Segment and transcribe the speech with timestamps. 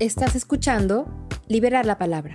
[0.00, 2.32] Estás escuchando Liberar la Palabra,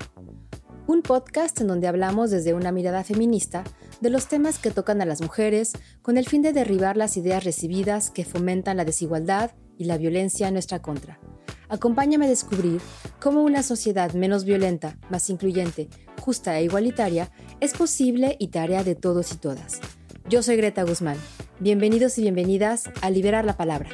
[0.86, 3.64] un podcast en donde hablamos desde una mirada feminista
[4.02, 5.74] de los temas que tocan a las mujeres
[6.04, 9.50] con el fin de derribar las ideas recibidas que fomentan la desigualdad
[9.80, 11.20] y la violencia en nuestra contra.
[11.68, 12.82] Acompáñame a descubrir
[13.20, 15.90] cómo una sociedad menos violenta, más incluyente,
[16.22, 19.82] justa e igualitaria es posible y tarea de todos y todas.
[20.30, 21.18] Yo soy Greta Guzmán.
[21.60, 23.90] Bienvenidos y bienvenidas a Liberar la Palabra.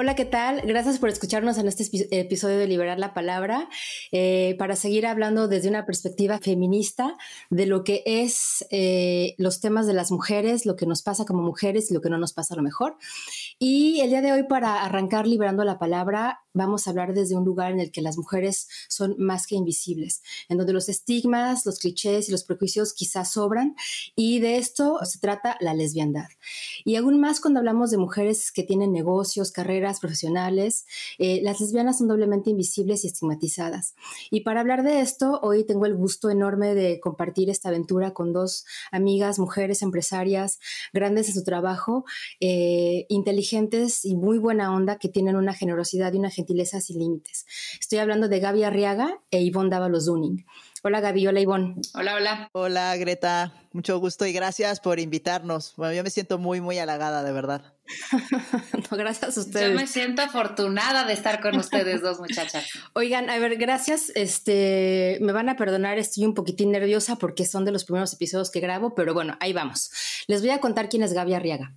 [0.00, 0.60] Hola, ¿qué tal?
[0.60, 3.68] Gracias por escucharnos en este episodio de Liberar la Palabra
[4.12, 7.16] eh, para seguir hablando desde una perspectiva feminista
[7.50, 11.42] de lo que es eh, los temas de las mujeres, lo que nos pasa como
[11.42, 12.96] mujeres y lo que no nos pasa a lo mejor.
[13.58, 17.44] Y el día de hoy, para arrancar Liberando la Palabra, vamos a hablar desde un
[17.44, 21.80] lugar en el que las mujeres son más que invisibles, en donde los estigmas, los
[21.80, 23.74] clichés y los prejuicios quizás sobran.
[24.14, 26.28] Y de esto se trata la lesbiandad.
[26.84, 30.86] Y aún más cuando hablamos de mujeres que tienen negocios, carreras, profesionales,
[31.18, 33.94] eh, las lesbianas son doblemente invisibles y estigmatizadas.
[34.30, 38.32] Y para hablar de esto, hoy tengo el gusto enorme de compartir esta aventura con
[38.32, 40.58] dos amigas, mujeres empresarias,
[40.92, 42.04] grandes en su trabajo,
[42.40, 47.46] eh, inteligentes y muy buena onda, que tienen una generosidad y una gentileza sin límites.
[47.80, 50.44] Estoy hablando de Gaby Arriaga e Ivonne Dávalos Dunning.
[50.84, 51.74] Hola Gaby, hola Ivonne.
[51.94, 52.48] Hola, hola.
[52.52, 55.74] Hola Greta, mucho gusto y gracias por invitarnos.
[55.76, 57.74] Bueno, yo me siento muy, muy halagada, de verdad.
[58.90, 59.70] no, gracias a ustedes.
[59.70, 62.66] Yo me siento afortunada de estar con ustedes dos muchachas.
[62.94, 64.12] Oigan, a ver, gracias.
[64.14, 68.50] Este, me van a perdonar, estoy un poquitín nerviosa porque son de los primeros episodios
[68.50, 69.90] que grabo, pero bueno, ahí vamos.
[70.28, 71.74] Les voy a contar quién es Gaby Arriaga.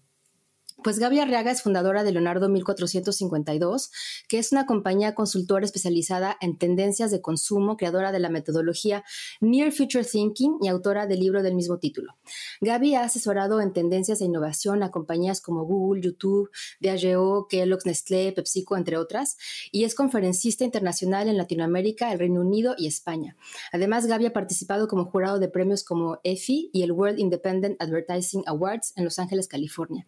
[0.84, 3.92] Pues Gaby Arriaga es fundadora de Leonardo 1452,
[4.28, 9.04] que es una compañía consultora especializada en tendencias de consumo, creadora de la metodología
[9.42, 12.18] Near Future Thinking y autora del libro del mismo título.
[12.62, 16.50] Gaby ha asesorado en tendencias de innovación a compañías como Google, YouTube,
[16.80, 19.38] Diageo, Kellogg's, Nestlé, PepsiCo, entre otras,
[19.72, 23.38] y es conferencista internacional en Latinoamérica, el Reino Unido y España.
[23.72, 28.44] Además, Gaby ha participado como jurado de premios como EFI y el World Independent Advertising
[28.48, 30.08] Awards en Los Ángeles, California.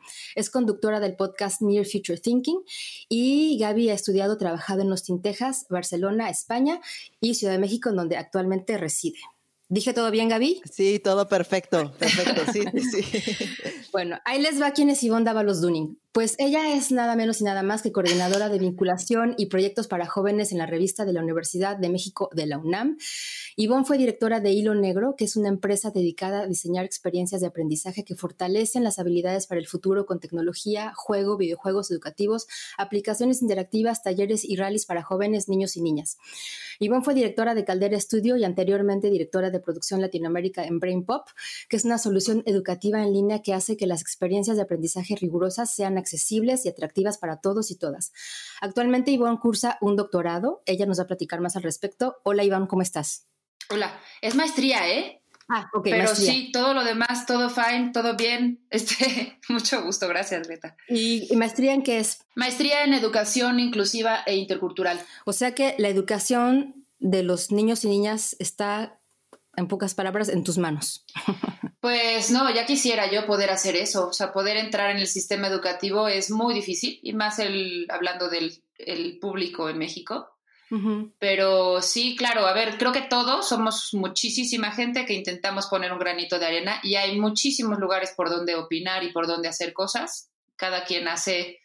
[0.63, 2.61] Conductora del podcast Near Future Thinking
[3.09, 6.79] y Gaby ha estudiado, trabajado en Austin, Texas, Barcelona, España
[7.19, 9.19] y Ciudad de México, en donde actualmente reside.
[9.67, 10.61] ¿Dije todo bien, Gaby?
[10.71, 13.19] Sí, todo perfecto, perfecto, sí, sí.
[13.91, 15.99] Bueno, ahí les va quién es Ivonne Dávalos Dunning.
[16.13, 20.05] Pues ella es nada menos y nada más que coordinadora de vinculación y proyectos para
[20.05, 22.99] jóvenes en la revista de la Universidad de México de la UNAM.
[23.55, 27.47] Ivonne fue directora de Hilo Negro, que es una empresa dedicada a diseñar experiencias de
[27.47, 32.45] aprendizaje que fortalecen las habilidades para el futuro con tecnología, juego, videojuegos educativos,
[32.77, 36.19] aplicaciones interactivas, talleres y rallies para jóvenes, niños y niñas.
[36.77, 41.27] Ivonne fue directora de Caldera Studio y anteriormente directora de producción Latinoamérica en Brain Pop,
[41.69, 45.73] que es una solución educativa en línea que hace que las experiencias de aprendizaje rigurosas
[45.73, 48.13] sean accesibles y atractivas para todos y todas.
[48.61, 50.61] Actualmente Ivonne cursa un doctorado.
[50.65, 52.17] Ella nos va a platicar más al respecto.
[52.23, 53.27] Hola Ivonne, ¿cómo estás?
[53.69, 55.23] Hola, es maestría, ¿eh?
[55.49, 55.83] Ah, ok.
[55.83, 58.65] Pero sí, todo lo demás, todo fine, todo bien.
[58.69, 60.75] Este, mucho gusto, gracias, Greta.
[60.87, 62.25] ¿Y, maestría en qué es?
[62.35, 64.99] Maestría en educación inclusiva e intercultural.
[65.25, 68.99] O sea que la educación de los niños y niñas está,
[69.55, 71.05] en pocas palabras, en tus manos.
[71.83, 75.47] Pues no, ya quisiera yo poder hacer eso, o sea, poder entrar en el sistema
[75.47, 80.29] educativo es muy difícil, y más el, hablando del el público en México.
[81.19, 85.99] Pero sí, claro, a ver, creo que todos somos muchísima gente que intentamos poner un
[85.99, 90.31] granito de arena y hay muchísimos lugares por donde opinar y por donde hacer cosas.
[90.55, 91.59] Cada quien hace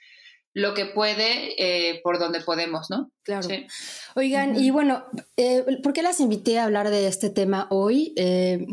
[0.55, 3.11] lo que puede eh, por donde podemos, ¿no?
[3.23, 3.49] Claro.
[4.17, 5.05] Oigan, y bueno,
[5.37, 8.13] eh, ¿por qué las invité a hablar de este tema hoy?
[8.17, 8.67] Eh,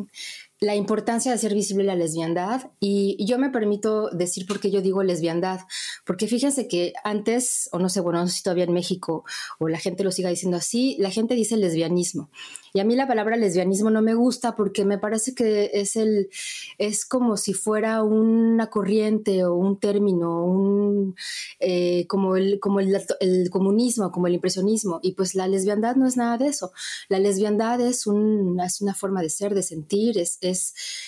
[0.62, 4.82] la importancia de ser visible la lesbiandad y yo me permito decir por qué yo
[4.82, 5.60] digo lesbiandad,
[6.06, 9.26] porque fíjense que antes, o no sé, bueno, no sé si todavía en México
[9.60, 12.30] o la gente lo siga diciendo así, la gente dice lesbianismo
[12.76, 16.30] y a mí la palabra lesbianismo no me gusta porque me parece que es el
[16.78, 21.16] es como si fuera una corriente o un término, un
[21.62, 26.06] eh, como el como el, el, comunismo, como el impresionismo y pues la lesbiandad no
[26.06, 26.74] es nada de eso.
[27.08, 30.38] La lesbiandad es, un, es una forma de ser, de sentir, es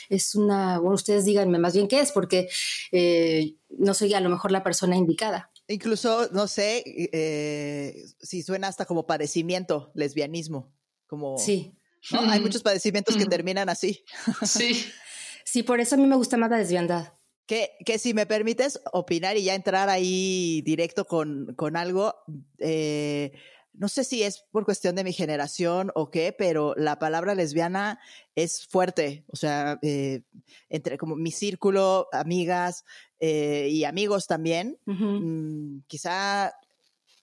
[0.10, 2.48] es, una, bueno, ustedes díganme más bien qué es, porque
[2.94, 5.52] eh, no soy a lo mejor la persona indicada.
[5.68, 6.81] Incluso, no sé,
[7.12, 10.72] eh, si suena hasta como padecimiento, lesbianismo,
[11.07, 11.38] como...
[11.38, 11.74] Sí.
[12.12, 14.04] Hay muchos padecimientos que terminan así.
[14.44, 14.86] Sí.
[15.44, 17.13] sí, por eso a mí me gusta más la desviandad.
[17.45, 22.13] Que, que, si me permites opinar y ya entrar ahí directo con, con algo,
[22.59, 23.31] eh,
[23.77, 28.00] no sé si es por cuestión de mi generación o qué, pero la palabra lesbiana
[28.36, 29.24] es fuerte.
[29.27, 30.24] O sea, eh,
[30.69, 32.83] entre como mi círculo, amigas
[33.19, 36.53] eh, y amigos también, mm, quizá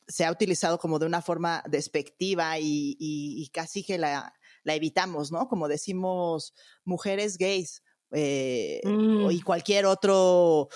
[0.06, 4.32] se ha utilizado como de una forma despectiva y, casi que la,
[4.64, 5.48] evitamos, ¿no?
[5.48, 6.54] Como decimos
[6.84, 7.82] mujeres gays.
[8.16, 9.28] Eh, mm.
[9.32, 10.68] y cualquier otro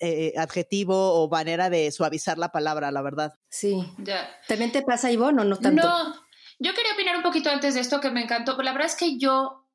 [0.00, 3.34] eh, adjetivo o manera de suavizar la palabra, la verdad.
[3.48, 3.82] Sí.
[3.98, 4.28] Ya.
[4.46, 5.82] ¿También te pasa, Ivonne, o no tanto?
[5.82, 6.14] No,
[6.58, 8.60] yo quería opinar un poquito antes de esto que me encantó.
[8.62, 9.65] La verdad es que yo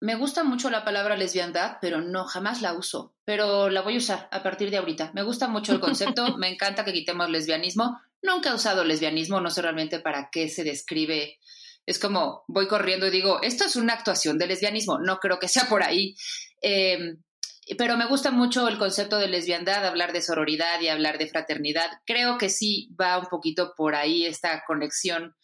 [0.00, 3.14] me gusta mucho la palabra lesbiandad, pero no, jamás la uso.
[3.26, 5.12] Pero la voy a usar a partir de ahorita.
[5.14, 8.00] Me gusta mucho el concepto, me encanta que quitemos lesbianismo.
[8.22, 11.38] Nunca he usado lesbianismo, no sé realmente para qué se describe.
[11.84, 14.98] Es como voy corriendo y digo, esto es una actuación de lesbianismo.
[14.98, 16.14] No creo que sea por ahí.
[16.62, 17.16] Eh,
[17.76, 21.90] pero me gusta mucho el concepto de lesbiandad, hablar de sororidad y hablar de fraternidad.
[22.06, 25.36] Creo que sí va un poquito por ahí esta conexión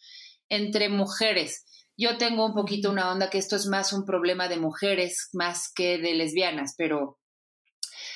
[0.49, 1.63] entre mujeres.
[1.97, 5.71] Yo tengo un poquito una onda que esto es más un problema de mujeres más
[5.73, 7.19] que de lesbianas, pero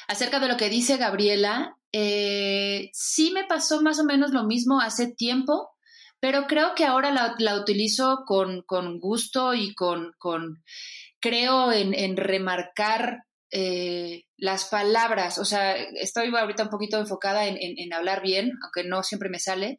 [0.07, 4.79] acerca de lo que dice Gabriela, eh, sí me pasó más o menos lo mismo
[4.79, 5.71] hace tiempo,
[6.19, 8.63] pero creo que ahora la, utilizo con,
[8.99, 10.63] gusto y con, con
[11.19, 17.93] creo en, en remarcar eh, las palabras, o sea, estoy ahorita un poquito enfocada en,
[17.93, 19.77] hablar bien, aunque no siempre me sale,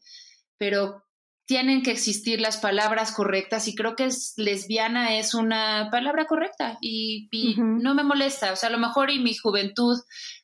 [0.58, 1.04] pero
[1.44, 6.78] tienen que existir las palabras correctas y creo que es lesbiana es una palabra correcta
[6.80, 9.98] y, no me molesta, o sea, a lo mejor en mi juventud,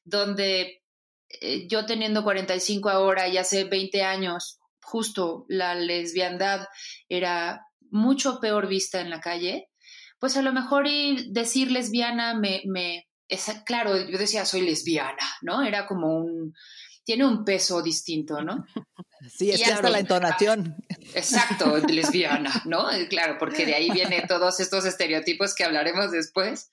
[0.05, 0.83] donde
[1.41, 6.67] eh, yo teniendo 45 ahora y hace 20 años, justo la lesbiandad
[7.09, 9.69] era mucho peor vista en la calle,
[10.19, 13.07] pues a lo mejor y decir lesbiana me, me,
[13.65, 15.63] claro, yo decía, soy lesbiana, ¿no?
[15.63, 16.55] Era como un,
[17.09, 18.67] tiene un peso distinto, ¿no?
[19.37, 20.77] Sí, es hasta la entonación.
[21.15, 22.87] Exacto, lesbiana, ¿no?
[23.11, 26.71] Claro, porque de ahí vienen todos estos estereotipos que hablaremos después.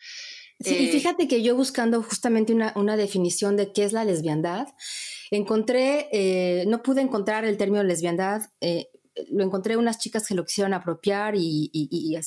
[0.59, 4.67] Sí, y eh, fíjate que yo buscando justamente una, definición de qué es la lesbiandad,
[5.31, 8.89] encontré, eh, no pude encontrar el término lesbiandad eh,
[9.29, 12.17] lo encontré unas chicas que lo quisieron apropiar y, y,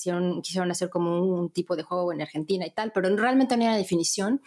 [0.43, 3.69] quisieron hacer como un, tipo de juego en Argentina y tal, pero realmente no hay
[3.69, 4.43] una definición,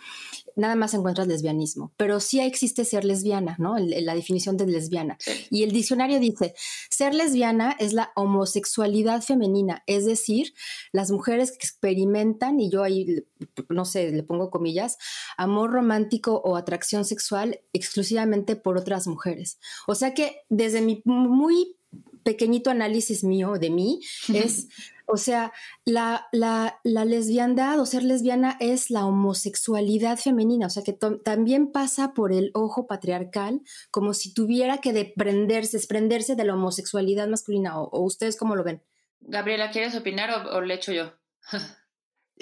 [0.56, 3.76] nada más encuentras lesbianismo, pero sí existe ser lesbiana, ¿no?
[3.78, 5.18] la definición de lesbiana.
[5.50, 6.54] Y el diccionario dice,
[6.90, 10.54] ser lesbiana es la homosexualidad femenina, es decir,
[10.92, 13.24] las mujeres que experimentan, y yo ahí,
[13.70, 14.98] no sé, le pongo comillas,
[15.38, 19.60] amor romántico o atracción sexual exclusivamente por otras mujeres.
[19.88, 21.76] O sea que desde mi muy
[22.24, 24.02] pequeñito análisis mío de mí
[24.34, 24.68] es,
[25.06, 25.52] o sea,
[25.86, 32.14] la, la, lesbiandad o ser lesbiana es la homosexualidad femenina, o sea, que también pasa
[32.14, 38.00] por el ojo patriarcal, como si tuviera que desprenderse, desprenderse de la homosexualidad masculina, o,
[38.02, 38.82] ustedes cómo lo ven.
[39.20, 41.14] Gabriela, ¿quieres opinar o, le echo yo?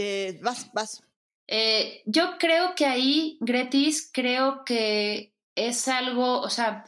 [0.02, 1.04] Eh, vas, vas.
[1.46, 6.86] Eh, yo creo que ahí, Gretis, creo que es algo, o sea,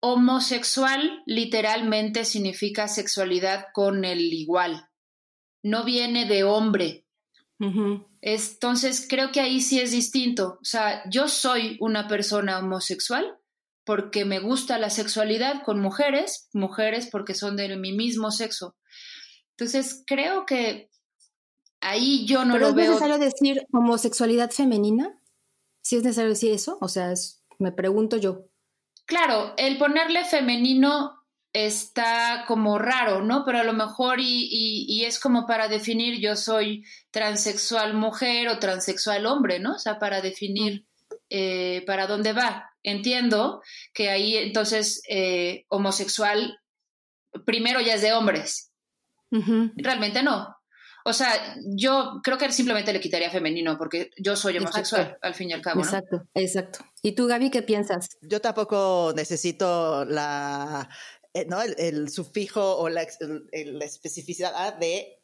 [0.00, 4.88] Homosexual literalmente significa sexualidad con el igual.
[5.62, 7.06] No viene de hombre.
[8.22, 10.58] Entonces creo que ahí sí es distinto.
[10.62, 13.38] O sea, yo soy una persona homosexual
[13.84, 18.76] porque me gusta la sexualidad con mujeres, mujeres porque son de mi mismo sexo.
[19.50, 20.90] Entonces creo que
[21.80, 22.84] ahí yo no lo veo.
[22.84, 25.20] ¿Es necesario decir homosexualidad femenina?
[25.82, 26.78] ¿Sí es necesario decir eso?
[26.80, 27.12] O sea,
[27.58, 28.49] me pregunto yo.
[29.06, 31.20] Claro, el ponerle femenino
[31.52, 33.44] está como raro, ¿no?
[33.44, 39.26] Pero a lo mejor y, es como para definir yo soy transexual mujer o transexual
[39.26, 39.74] hombre, ¿no?
[39.74, 40.86] O sea, para definir
[41.28, 42.70] eh, para dónde va.
[42.82, 46.60] Entiendo que ahí entonces eh, homosexual
[47.44, 48.72] primero ya es de hombres.
[49.30, 50.56] Realmente no.
[51.04, 55.50] O sea, yo creo que simplemente le quitaría femenino porque yo soy homosexual, al fin
[55.50, 55.80] y al cabo.
[55.80, 56.84] Exacto, exacto.
[57.02, 58.18] ¿Y tú, Gaby, qué piensas?
[58.22, 60.88] Yo tampoco necesito la,
[61.32, 61.62] eh, ¿no?
[61.62, 65.18] el, sufijo o la, especificidad de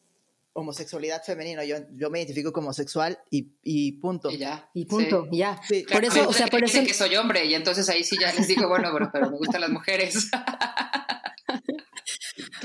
[0.54, 1.62] homosexualidad femenino.
[1.62, 4.30] Yo, yo me identifico como sexual y, y punto.
[4.30, 4.70] Y ya.
[4.72, 5.60] Y punto, ya.
[5.92, 6.82] por eso, o sea, por eso.
[6.82, 9.70] que soy hombre y entonces ahí sí ya les digo, bueno, pero me gustan las
[9.70, 10.30] mujeres.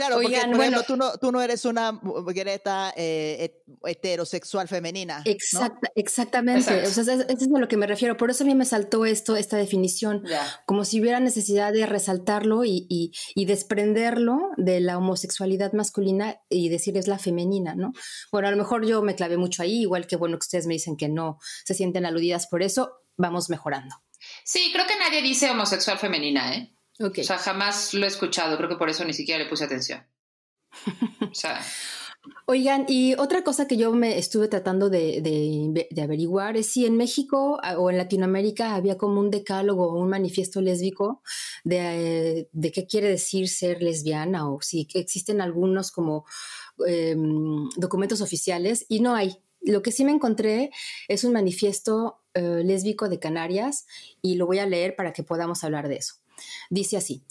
[0.01, 5.21] Claro, porque por ejemplo, tú, no, tú no eres una Greta eh, heterosexual femenina.
[5.95, 8.17] Exactamente, o sea, eso es a lo que me refiero.
[8.17, 10.23] Por eso a mí me saltó esto, esta definición,
[10.65, 16.97] como si hubiera necesidad de resaltarlo y, y, desprenderlo de la homosexualidad masculina y decir
[16.97, 17.93] es la femenina, ¿no?
[18.31, 20.73] Bueno, a lo mejor yo me clavé mucho ahí, igual que bueno que ustedes me
[20.73, 23.95] dicen que no se sienten aludidas por eso, vamos mejorando.
[24.43, 26.75] Sí, creo que nadie dice homosexual femenina, ¿eh?
[27.01, 30.05] O sea, jamás lo he escuchado, creo que por eso ni siquiera le puse atención.
[31.21, 31.61] O sea,
[32.45, 37.59] Oigan, y otra cosa que yo me estuve tratando de, averiguar es si en México
[37.77, 41.23] o en Latinoamérica había como un decálogo o un manifiesto lésbico
[41.63, 46.25] de, qué quiere decir ser lesbiana o si existen algunos como
[46.85, 49.37] em, documentos oficiales y no hay.
[49.61, 50.71] Lo que sí me encontré
[51.07, 53.85] es un manifiesto eh, lésbico de Canarias
[54.21, 56.20] y lo voy a leer para que podamos hablar de eso.
[56.69, 57.23] Dice así.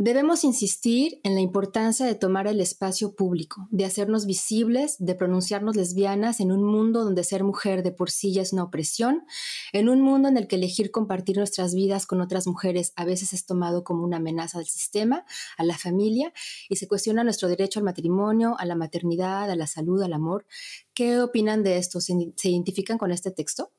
[0.00, 5.74] Debemos insistir en la importancia de tomar el espacio público, de hacernos visibles, de pronunciarnos
[5.74, 9.26] lesbianas en un mundo donde ser mujer de por sí ya es una opresión,
[9.72, 13.32] en un mundo en el que elegir compartir nuestras vidas con otras mujeres a veces
[13.32, 15.24] es tomado como una amenaza al sistema,
[15.56, 16.32] a la familia,
[16.68, 20.46] y se cuestiona nuestro derecho al matrimonio, a la maternidad, a la salud, al amor.
[20.94, 22.00] ¿Qué opinan de esto?
[22.00, 22.12] ¿Se,
[22.44, 23.72] identifican con este texto?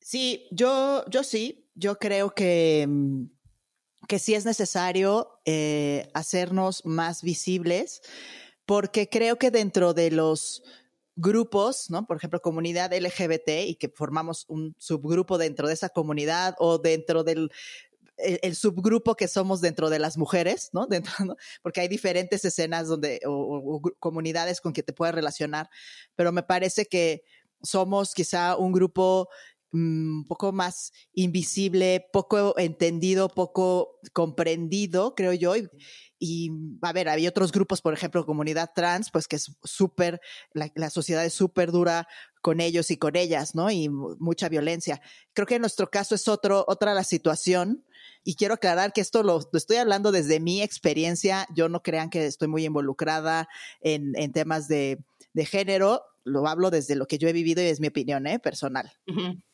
[0.00, 1.58] Sí, yo, yo sí.
[1.74, 3.24] Yo creo que mm,
[4.08, 8.02] que sí es necesario eh, hacernos más visibles,
[8.66, 10.62] porque creo que dentro de los
[11.16, 12.06] grupos, ¿no?
[12.06, 17.22] Por ejemplo, comunidad LGBT y que formamos un subgrupo dentro de esa comunidad o dentro
[17.22, 17.50] del
[18.16, 20.86] el, subgrupo que somos dentro de las mujeres, ¿no?
[20.88, 21.12] Dentro,
[21.62, 25.68] Porque hay diferentes escenas donde o, comunidades con que te puedes relacionar,
[26.14, 27.24] pero me parece que
[27.62, 29.28] somos quizá un grupo
[29.72, 35.54] un mm, poco más invisible, poco entendido, poco comprendido, creo yo.
[36.18, 36.52] Y,
[36.82, 40.20] a ver, había otros grupos, por ejemplo, comunidad trans, pues que es súper,
[40.52, 42.06] la, sociedad es súper dura
[42.40, 43.70] con ellos y con ellas, ¿no?
[43.70, 45.00] Y mucha violencia.
[45.32, 47.84] Creo que en nuestro caso es otro, otra la situación.
[48.24, 51.48] Y quiero aclarar que esto lo, estoy hablando desde mi experiencia.
[51.56, 53.48] Yo no crean que estoy muy involucrada
[53.80, 55.02] en, en temas de,
[55.32, 58.38] de género lo hablo desde lo que yo he vivido y es mi opinión ¿eh?
[58.38, 58.92] personal.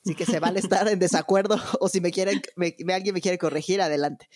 [0.04, 2.42] Así que se vale estar en desacuerdo o si me quieren,
[2.92, 4.28] alguien me quiere corregir, adelante.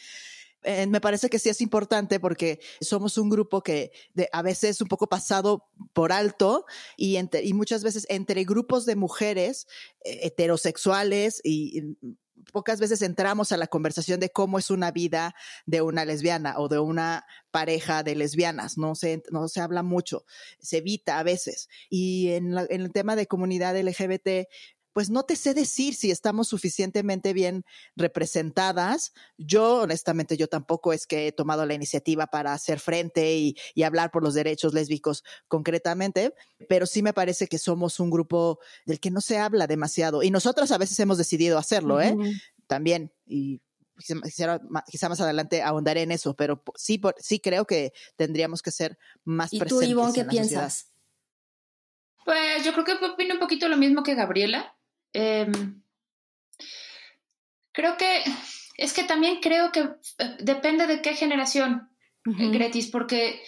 [0.64, 3.90] Eh, me parece que sí es importante porque somos un grupo que
[4.30, 9.66] a veces un poco pasado por alto y, y muchas veces entre grupos de mujeres
[10.04, 11.96] eh, heterosexuales y
[12.52, 15.34] pocas veces entramos a la conversación de cómo es una vida
[15.66, 18.78] de una lesbiana o de una pareja de lesbianas.
[18.78, 20.24] No se, no se habla mucho,
[20.58, 21.68] se evita a veces.
[21.88, 24.48] Y en, en el tema de comunidad LGBT,
[24.92, 27.64] pues no te sé decir si estamos suficientemente bien
[27.96, 29.12] representadas.
[29.38, 34.12] Yo, honestamente, yo tampoco es que he tomado la iniciativa para hacer frente y, hablar
[34.12, 36.34] por los derechos lésbicos concretamente,
[36.68, 40.22] pero sí me parece que somos un grupo del que no se habla demasiado.
[40.22, 42.16] Y nosotros a veces hemos decidido hacerlo, ¿eh?
[42.68, 43.12] También.
[43.26, 43.60] Y
[44.86, 49.52] quizá más adelante ahondaré en eso, pero sí, sí creo que tendríamos que ser más
[49.52, 50.92] ¿Y tú, Ivonne, qué piensas?
[52.24, 54.76] Pues yo creo que opino un poquito lo mismo que Gabriela.
[55.12, 55.82] Em,
[57.72, 58.22] creo que
[58.76, 61.90] es que también creo que eh, depende de qué generación,
[62.26, 63.42] eh, Gretis, porque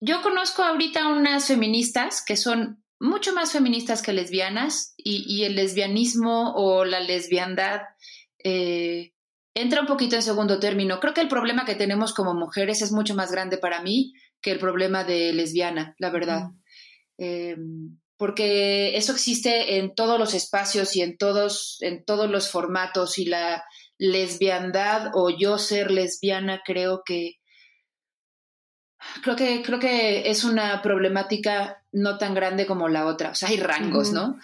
[0.00, 6.54] yo conozco ahorita unas feministas que son mucho más feministas que lesbianas y, el lesbianismo
[6.54, 7.82] o la lesbiandad
[8.42, 9.12] eh,
[9.54, 10.98] entra un poquito en segundo término.
[11.00, 14.50] Creo que el problema que tenemos como mujeres es mucho más grande para mí que
[14.52, 16.50] el problema de lesbiana, la verdad
[18.16, 23.26] porque eso existe en todos los espacios y en todos, en todos los formatos y
[23.26, 23.64] la
[23.98, 27.36] lesbiandad o yo ser lesbiana creo que
[29.22, 33.48] creo que creo que es una problemática no tan grande como la otra, o sea,
[33.48, 34.38] hay rangos, ¿no?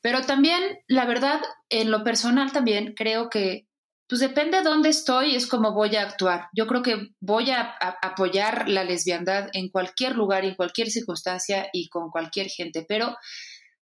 [0.00, 3.66] Pero también, la verdad, en lo personal también creo que
[4.12, 6.50] pues depende de dónde estoy, es como voy a actuar.
[6.52, 7.62] Yo creo que voy a,
[8.02, 13.16] apoyar la lesbiandad en cualquier lugar, en cualquier circunstancia y con cualquier gente, pero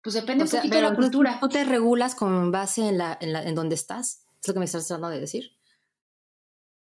[0.03, 1.39] pues depende un poquito de la cultura.
[1.41, 4.27] ¿No te regulas con base en, la, en, la, en donde estás?
[4.43, 5.57] ¿Es lo que me estás tratando de decir?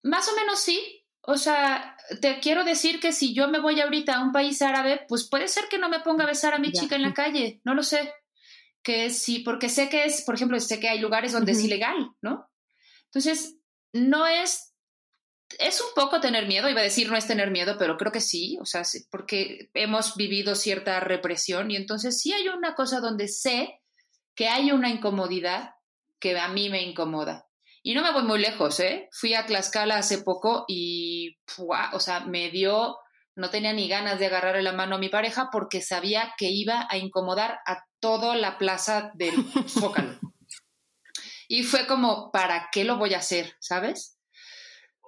[0.04, 1.06] Más o menos sí.
[1.22, 5.06] O sea, te quiero decir que si yo me voy ahorita a un país árabe,
[5.08, 7.62] pues puede ser que no me ponga a besar a mi chica en la calle,
[7.64, 8.14] no lo sé.
[8.84, 12.12] Que sí, porque sé que es, por ejemplo, sé que hay lugares donde es ilegal,
[12.22, 12.51] ¿no?
[13.14, 13.58] Entonces,
[13.94, 14.74] no es,
[15.60, 18.22] es un poco tener miedo, iba a decir no es tener miedo, pero creo que
[18.22, 23.28] sí, o sea, porque hemos vivido cierta represión y entonces sí hay una cosa donde
[23.28, 23.82] sé
[24.36, 25.72] que hay una incomodidad
[26.20, 27.48] que a mí me incomoda.
[27.84, 29.10] Y no me voy muy lejos, ¿eh?
[29.12, 32.98] Fui a Tlaxcala hace poco y, o sea, me dio,
[33.36, 36.88] no tenía ni ganas de agarrarle la mano a mi pareja porque sabía que iba
[36.90, 39.34] a incomodar a toda la plaza del
[39.68, 40.20] Zócalo.
[41.52, 43.58] Y fue como, ¿para qué lo voy a hacer?
[43.60, 44.18] ¿Sabes?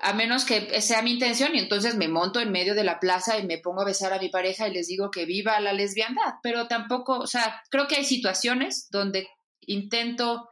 [0.01, 3.37] A menos que sea mi intención y entonces me monto en medio de la plaza
[3.37, 6.33] y me pongo a besar a mi pareja y les digo que viva la lesbiandad,
[6.43, 9.29] pero tampoco, o sea, creo que hay situaciones donde
[9.61, 10.49] intento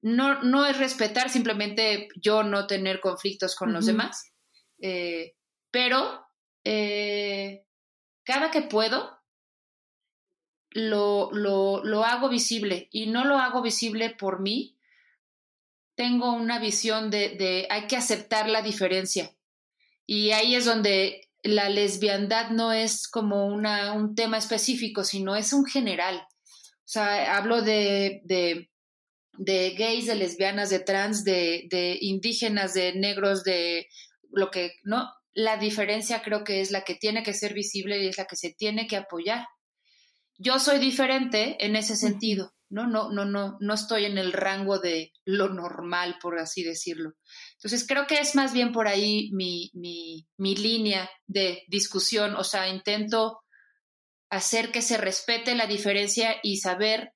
[0.00, 4.32] no, no es respetar simplemente yo no tener conflictos con los demás,
[4.80, 5.34] eh,
[5.70, 6.24] pero
[6.64, 7.66] eh,
[8.24, 9.20] cada que puedo
[10.70, 14.78] lo, lo, lo hago visible y no lo hago visible por mí.
[15.94, 19.30] Tengo una visión de, de hay que aceptar la diferencia.
[20.06, 25.52] Y ahí es donde la lesbiandad no es como una, un tema específico, sino es
[25.52, 26.16] un general.
[26.16, 28.70] O sea, hablo de, de,
[29.38, 33.88] de gays, de lesbianas, de trans, de, de, indígenas, de negros, de
[34.30, 35.08] lo que, ¿no?
[35.34, 38.36] La diferencia creo que es la que tiene que ser visible y es la que
[38.36, 39.46] se tiene que apoyar.
[40.38, 42.86] Yo soy diferente en ese sentido, ¿no?
[42.86, 47.12] No, no, no, no estoy en el rango de lo normal, por así decirlo.
[47.58, 52.44] Entonces, creo que es más bien por ahí mi, mi, mi línea de discusión, o
[52.44, 53.42] sea, intento
[54.30, 57.12] hacer que se respete la diferencia y saber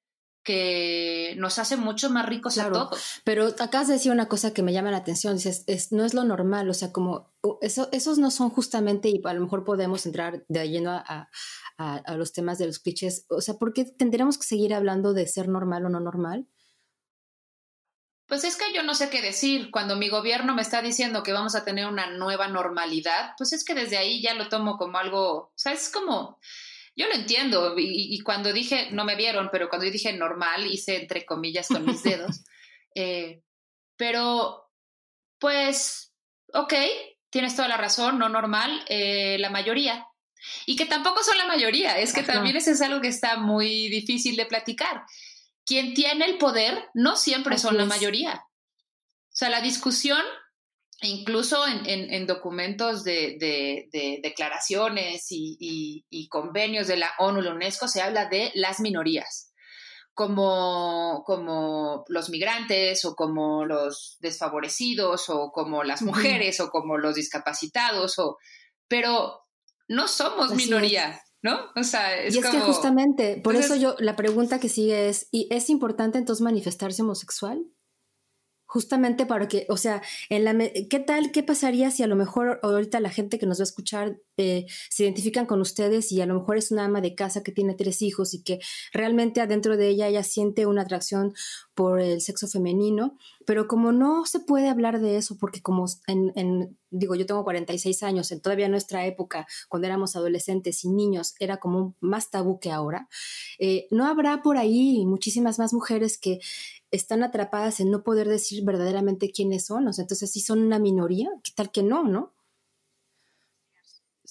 [0.46, 3.20] que nos hace mucho más ricos a todos.
[3.24, 6.14] Pero acabas de decir una cosa que me llama la atención, dices, es, no es
[6.14, 10.06] lo normal, o sea, como eso, esos no son justamente, y a lo mejor podemos
[10.06, 11.28] entrar de lleno a,
[11.76, 15.14] a, a, los temas de los clichés, o sea, ¿por qué tendríamos que seguir hablando
[15.14, 16.46] de ser normal o no normal?
[18.28, 19.70] Pues es que yo no sé qué decir.
[19.70, 23.64] Cuando mi gobierno me está diciendo que vamos a tener una nueva normalidad, pues es
[23.64, 26.38] que desde ahí ya lo tomo como algo, o sea, es como,
[26.96, 27.78] yo lo entiendo.
[27.78, 31.68] Y, y cuando dije, no me vieron, pero cuando yo dije normal, hice entre comillas
[31.68, 32.44] con mis dedos.
[32.98, 33.42] Eh,
[33.98, 34.70] pero,
[35.38, 36.14] pues,
[36.54, 36.72] ok,
[37.28, 40.06] tienes toda la razón, no normal, eh, la mayoría.
[40.64, 42.32] Y que tampoco son la mayoría, es que Ajá.
[42.32, 45.04] también eso es algo que está muy difícil de platicar
[45.66, 47.80] quien tiene el poder no siempre Así son es.
[47.80, 48.44] la mayoría.
[48.44, 50.22] O sea, la discusión,
[51.02, 57.10] incluso en, en, en documentos de, de, de declaraciones y, y, y, convenios de la
[57.18, 59.52] ONU la UNESCO, se habla de las minorías,
[60.14, 67.14] como, como los migrantes o como los desfavorecidos o como las mujeres o como los
[67.14, 68.38] discapacitados, o,
[68.88, 69.42] pero
[69.88, 71.10] no somos Así minoría.
[71.10, 71.20] Es.
[71.42, 71.60] ¿no?
[71.76, 72.58] O sea, es y es como...
[72.58, 76.42] que justamente, por Entonces, eso yo, la pregunta que sigue es, ¿y es importante entonces
[76.42, 77.62] manifestarse homosexual?
[78.66, 80.56] Justamente para que, o sea, en la,
[80.90, 83.64] ¿qué tal, qué pasaría si a lo mejor ahorita la gente que nos va a
[83.64, 87.42] escuchar eh, se identifican con ustedes y a lo mejor es una ama de casa
[87.42, 88.60] que tiene tres hijos y que
[88.92, 91.32] realmente adentro de ella ella siente una atracción
[91.75, 96.76] por el sexo femenino, pero como no se puede hablar de eso, porque como en,
[96.90, 101.58] digo, yo tengo 46 años, en todavía nuestra época, cuando éramos adolescentes y niños, era
[101.58, 103.08] como más tabú que ahora,
[103.58, 106.40] eh, no habrá por ahí muchísimas más mujeres que
[106.90, 110.78] están atrapadas en no poder decir verdaderamente quiénes son, o sea, entonces sí son una
[110.78, 112.35] minoría, ¿qué tal que no, no?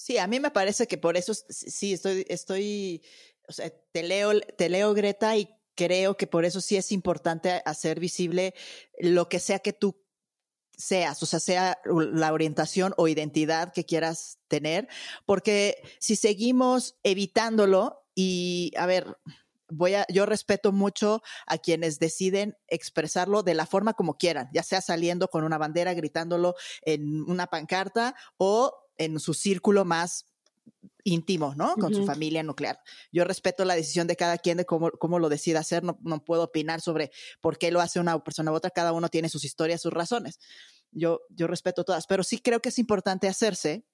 [0.06, 3.02] Sí, a mí me parece que por eso sí estoy, estoy,
[3.48, 7.60] o sea, te leo, te leo Greta y creo que por eso sí es importante
[7.64, 8.54] hacer visible
[9.00, 10.00] lo que sea que tú
[10.76, 14.86] seas, o sea, sea la orientación o identidad que quieras tener,
[15.24, 19.18] porque si seguimos evitándolo y, a ver,
[19.68, 24.62] voy a, yo respeto mucho a quienes deciden expresarlo de la forma como quieran, ya
[24.62, 30.26] sea saliendo con una bandera, gritándolo en una pancarta o en su círculo más
[31.04, 31.74] íntimo, ¿no?
[31.74, 32.00] Con uh -huh.
[32.00, 32.80] su familia nuclear.
[33.12, 36.24] Yo respeto la decisión de cada quien de cómo, cómo lo decide hacer, no, no,
[36.24, 39.44] puedo opinar sobre por qué lo hace una persona u otra, cada uno tiene sus
[39.44, 40.40] historias, sus razones.
[40.90, 43.84] Yo, yo respeto todas, pero sí creo que es importante hacerse,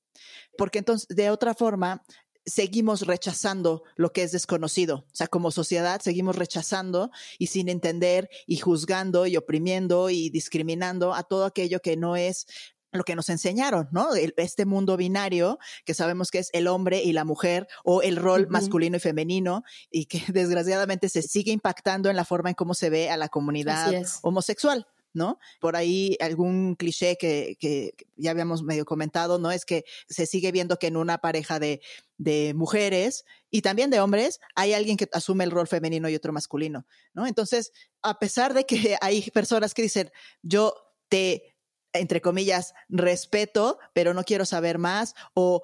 [0.56, 2.02] porque entonces, de otra forma,
[2.44, 5.04] seguimos rechazando lo que es desconocido.
[5.06, 11.14] O sea, como sociedad seguimos rechazando y sin entender y juzgando y oprimiendo y discriminando
[11.14, 12.46] a todo aquello que no es
[12.92, 14.14] lo que nos enseñaron, ¿no?
[14.14, 18.42] Este mundo binario que sabemos que es el hombre y la mujer o el rol
[18.42, 18.50] uh -huh.
[18.50, 22.90] masculino y femenino y que desgraciadamente se sigue impactando en la forma en cómo se
[22.90, 24.86] ve a la comunidad homosexual.
[25.14, 25.38] ¿no?
[25.60, 29.50] Por ahí algún cliché que, que, ya habíamos medio comentado, ¿no?
[29.50, 31.82] Es que se sigue viendo que en una pareja de,
[32.16, 36.32] de, mujeres y también de hombres hay alguien que asume el rol femenino y otro
[36.32, 37.26] masculino, ¿no?
[37.26, 40.10] Entonces, a pesar de que hay personas que dicen,
[40.42, 40.74] yo
[41.08, 41.51] te
[41.92, 45.62] entre comillas, respeto, pero no quiero saber más, o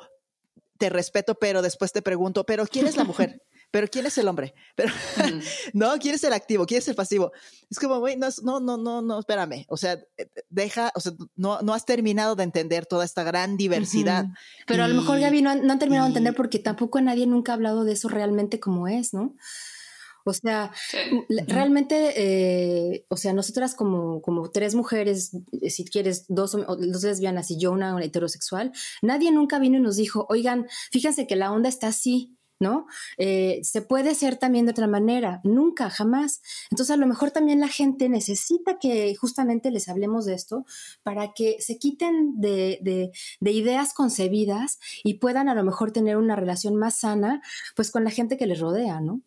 [0.79, 3.43] te respeto, pero después te pregunto, pero ¿quién es la mujer?
[3.71, 4.55] pero ¿quién es el hombre?
[4.75, 5.41] Pero, mm.
[5.75, 6.65] no, ¿quién es el activo?
[6.65, 7.33] ¿Quién es el pasivo?
[7.71, 9.67] Es como, güey, no, no, no, no, no, espérame.
[9.69, 9.99] O sea,
[10.49, 14.25] deja, o sea, no, no has terminado de entender toda esta gran diversidad.
[14.25, 14.65] Uh -huh.
[14.67, 17.01] Pero y, a lo mejor, Gaby, no, no han terminado y, de entender porque tampoco
[17.01, 19.35] nadie nunca ha hablado de eso realmente como es, ¿no?
[20.25, 20.99] O sea, sí.
[21.47, 27.51] realmente, eh, o sea, nosotras como, como tres mujeres, eh, si quieres, dos, dos lesbianas
[27.51, 31.53] y yo una, una heterosexual, nadie nunca vino y nos dijo, oigan, fíjense que la
[31.53, 32.87] onda está así, ¿no?
[33.19, 36.41] Eh, se puede ser también de otra manera, nunca, jamás.
[36.71, 40.65] Entonces a lo mejor también la gente necesita que justamente les hablemos de esto
[41.03, 46.37] para que se quiten de, de, ideas concebidas y puedan a lo mejor tener una
[46.37, 47.41] relación más sana,
[47.75, 49.23] pues con la gente que les rodea, ¿no?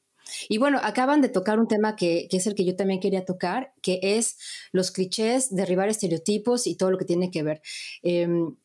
[0.50, 3.26] Y bueno, acaban de tocar un tema que, que, es el que yo también quería
[3.26, 4.38] tocar, que es
[4.72, 7.62] los clichés, derribar estereotipos y todo lo que tiene que ver.
[8.04, 8.56] Em,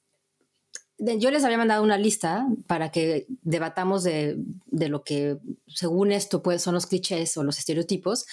[0.99, 4.39] yo les había mandado una lista para que debatamos de,
[4.71, 8.27] lo que, según esto, pues, son los clichés o los estereotipos.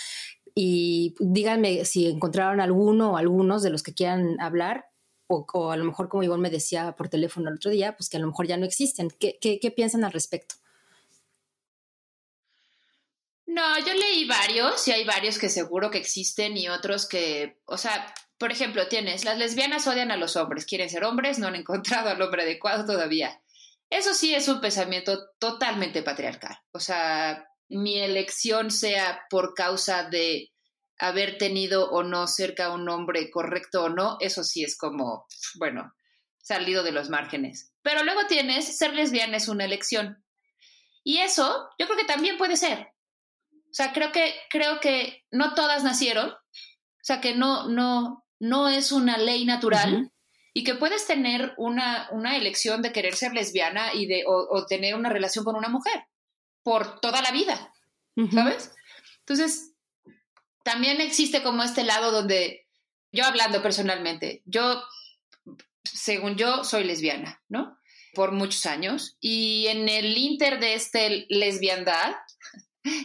[0.56, 4.86] Y díganme si encontraron alguno o algunos de los que quieran hablar,
[5.28, 8.18] o, a lo mejor, como Ivonne me decía por teléfono el otro día, pues que
[8.18, 9.10] a lo mejor ya no existen.
[9.20, 10.56] ¿Qué, qué piensan al respecto?
[13.54, 17.78] No, yo leí varios y hay varios que seguro que existen y otros que, o
[17.78, 21.56] sea, por ejemplo, tienes, las lesbianas odian a los hombres, quieren ser hombres, no han
[21.56, 23.40] encontrado al hombre adecuado todavía.
[23.92, 26.58] Eso sí es un pensamiento totalmente patriarcal.
[26.72, 30.52] O sea, mi elección sea por causa de
[30.98, 35.28] haber tenido o no cerca un hombre correcto o no, eso sí es como,
[35.60, 35.94] bueno,
[36.42, 37.72] salido de los márgenes.
[37.84, 40.26] Pero luego tienes, ser lesbiana es una elección.
[41.04, 42.93] Y eso yo creo que también puede ser.
[43.74, 46.38] O sea, creo que, creo que no todas nacieron, o
[47.02, 50.12] sea, que no, no, no es una ley natural
[50.54, 54.94] y que puedes tener una, una, elección de querer ser lesbiana y de, o, tener
[54.94, 56.06] una relación con una mujer
[56.62, 57.74] por toda la vida,
[58.32, 58.72] ¿sabes?
[59.22, 59.74] Entonces,
[60.64, 62.68] también existe como este lado donde
[63.12, 64.84] yo hablando personalmente, yo,
[65.84, 67.76] según yo, soy lesbiana, ¿no?
[68.14, 69.18] Por muchos años.
[69.20, 72.14] Y en el inter de este lesbiandad,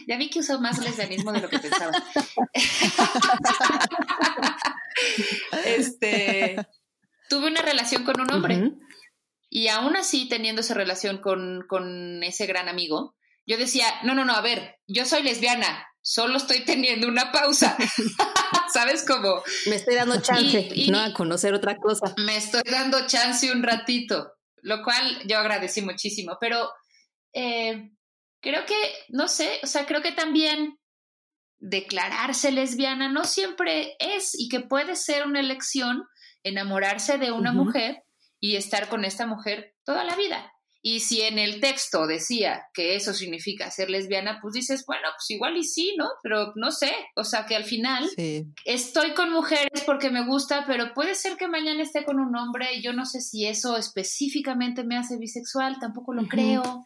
[0.07, 1.91] ya vi que uso más lesbianismo de lo que pensaba.
[5.65, 6.57] este,
[7.29, 8.73] tuve una relación con un hombre.
[9.49, 13.15] Y aún así, teniendo esa relación con, con ese gran amigo,
[13.45, 17.75] yo decía, no, no, no, a ver, yo soy lesbiana, solo estoy teniendo una pausa.
[18.73, 19.41] ¿Sabes cómo?
[19.65, 20.99] Me estoy dando chance, ¿no?
[20.99, 22.13] A conocer otra cosa.
[22.17, 26.69] Me estoy dando chance un ratito, lo cual yo agradecí muchísimo, pero
[27.33, 27.91] eh,
[28.41, 28.75] creo que,
[29.09, 30.79] no sé, o sea, creo que también
[31.59, 36.05] declararse lesbiana no siempre es y que puede ser una elección
[36.43, 38.03] enamorarse de una mujer
[38.39, 40.53] y estar con esta mujer toda la vida.
[40.81, 45.29] Y si en el texto decía que eso significa ser lesbiana, pues dices, bueno, pues
[45.29, 46.07] igual y sí, ¿no?
[46.23, 48.09] Pero no sé, o sea que al final
[48.63, 52.75] estoy con mujeres porque me gusta, pero puede ser que mañana esté con un hombre
[52.75, 56.85] y yo no sé si eso específicamente me hace bisexual, tampoco lo creo.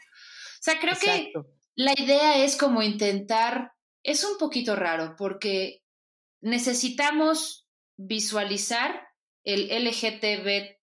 [0.64, 1.34] O sea, creo que
[1.76, 5.84] la idea es como intentar, es un poquito raro porque
[6.40, 9.10] necesitamos visualizar
[9.44, 10.80] el LGTBQII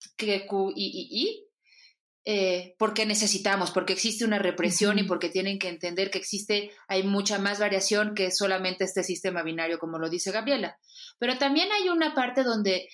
[2.26, 7.02] eh, porque necesitamos, porque existe una represión y porque tienen que entender que existe, hay
[7.02, 10.78] mucha más variación que solamente este sistema binario, como lo dice Gabriela.
[11.18, 12.86] Pero también hay una parte donde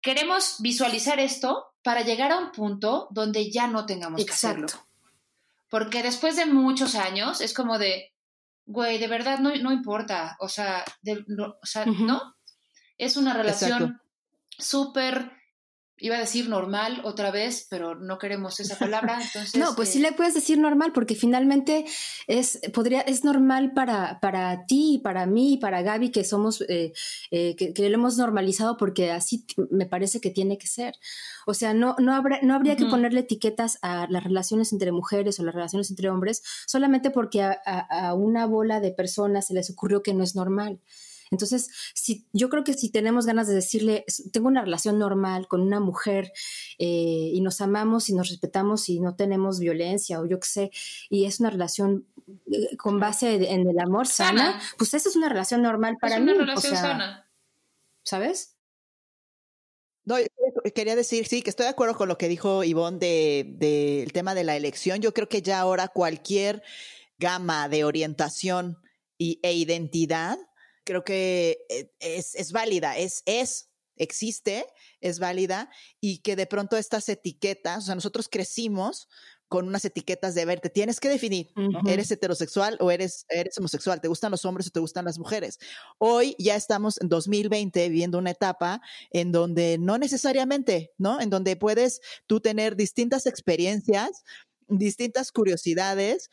[0.00, 4.66] queremos visualizar esto para llegar a un punto donde ya no tengamos que hacerlo.
[5.72, 8.12] Porque después de muchos años es como de,
[8.66, 10.36] güey, de verdad no, no importa.
[10.38, 10.84] O sea,
[11.28, 12.34] no, o sea ¿no?
[12.98, 13.98] Es una relación
[14.58, 15.32] súper
[16.02, 19.20] iba a decir normal otra vez, pero no queremos esa palabra.
[19.22, 21.86] Entonces, no, pues sí eh, le puedes decir normal, porque finalmente
[22.26, 26.92] es, podría, es normal para, para ti, para mí, para Gaby, que somos, eh,
[27.30, 30.96] eh, que, lo hemos normalizado porque así me parece que tiene que ser.
[31.46, 35.44] O sea, no, no, no habría que ponerle etiquetas a las relaciones entre mujeres o
[35.44, 40.14] las relaciones entre hombres solamente porque a una bola de personas se les ocurrió que
[40.14, 40.80] no es normal.
[41.32, 45.62] Entonces, si, yo creo que si tenemos ganas de decirle, tengo una relación normal con
[45.62, 46.32] una mujer
[46.78, 50.70] eh, y nos amamos y nos respetamos y no tenemos violencia o yo qué sé,
[51.08, 52.06] y es una relación
[52.52, 56.20] eh, con base en el amor sana, pues esa es una relación normal para es
[56.20, 57.28] una relación sana.
[58.04, 58.56] ¿Sabes?
[60.04, 60.16] No,
[60.74, 64.34] quería decir, sí, que estoy de acuerdo con lo que dijo Ivonne del de, tema
[64.34, 65.00] de la elección.
[65.00, 66.62] Yo creo que ya ahora cualquier
[67.18, 68.78] gama de orientación
[69.16, 70.38] y, e identidad
[70.84, 74.66] creo que eh, es, es válida, es, es, existe,
[75.00, 79.08] es válida y que de pronto estas etiquetas, o sea, nosotros crecimos
[79.48, 81.52] con unas etiquetas de ver, te tienes que definir,
[81.86, 84.00] ¿eres heterosexual o eres, eres homosexual?
[84.00, 85.58] ¿Te gustan los hombres o te gustan las mujeres?
[85.98, 91.20] Hoy ya estamos en 2020 viviendo una etapa en donde no necesariamente, ¿no?
[91.20, 94.24] En donde puedes tú tener distintas experiencias,
[94.68, 96.30] distintas curiosidades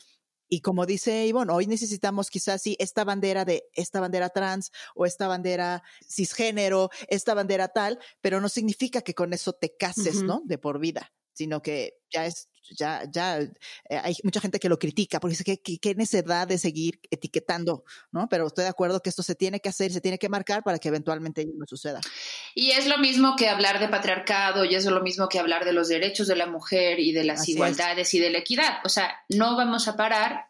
[0.49, 5.05] y como dice Ivonne, hoy necesitamos quizás sí esta bandera de esta bandera trans o
[5.05, 10.41] esta bandera cisgénero, esta bandera tal, pero no significa que con eso te cases, ¿no?
[10.45, 11.13] De por vida.
[11.39, 13.49] Sino que ya es ya, ya eh,
[13.89, 18.28] hay mucha gente que lo critica porque dice que qué necesidad de seguir etiquetando, ¿no?
[18.30, 20.78] Pero estoy de acuerdo que esto se tiene que hacer, se tiene que marcar para
[20.78, 22.02] que eventualmente no suceda.
[22.54, 25.73] Y es lo mismo que hablar de patriarcado y es lo mismo que hablar de
[25.73, 28.80] los derechos de la mujer y de las igualdades y de la equidad.
[28.84, 30.45] O sea, no vamos a parar.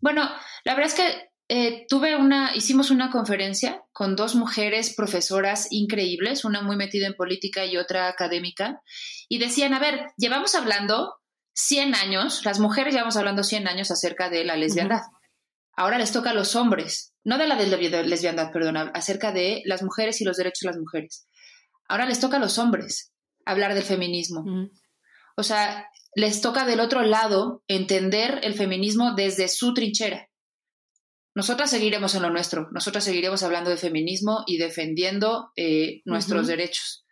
[0.00, 0.28] Bueno,
[0.64, 6.44] la verdad es que eh, tuve una, hicimos una conferencia con dos mujeres profesoras increíbles,
[6.44, 8.80] una muy metida en política y otra académica,
[9.28, 11.14] y decían, a ver, llevamos hablando
[11.54, 15.02] 100 años, las mujeres llevamos hablando 100 años acerca de la lesbiandad.
[15.74, 20.20] Ahora les toca a los hombres, no de la lesbiandad, perdón, acerca de las mujeres
[20.20, 21.26] y los derechos de las mujeres.
[21.88, 23.12] Ahora les toca a los hombres
[23.44, 24.44] hablar del feminismo.
[25.36, 30.28] O sea, les toca del otro lado entender el feminismo desde su trinchera.
[31.34, 37.06] Nosotras seguiremos en lo nuestro, nosotras seguiremos hablando de feminismo y defendiendo eh, nuestros derechos,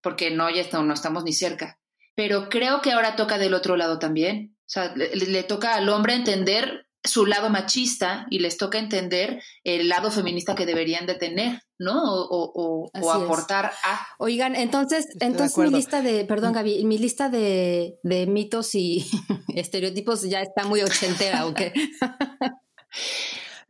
[0.00, 1.78] porque no, ya no estamos ni cerca
[2.14, 4.56] pero creo que ahora toca del otro lado también.
[4.60, 9.88] O sea, le, toca al hombre entender su lado machista y les toca entender el
[9.88, 12.00] lado feminista que deberían de tener, ¿no?
[12.04, 14.06] O, aportar a.
[14.18, 19.04] Oigan, entonces, entonces mi lista de, perdón Gaby, mi lista de, de mitos y
[19.54, 21.72] estereotipos ya está muy ochentera, ¿o qué?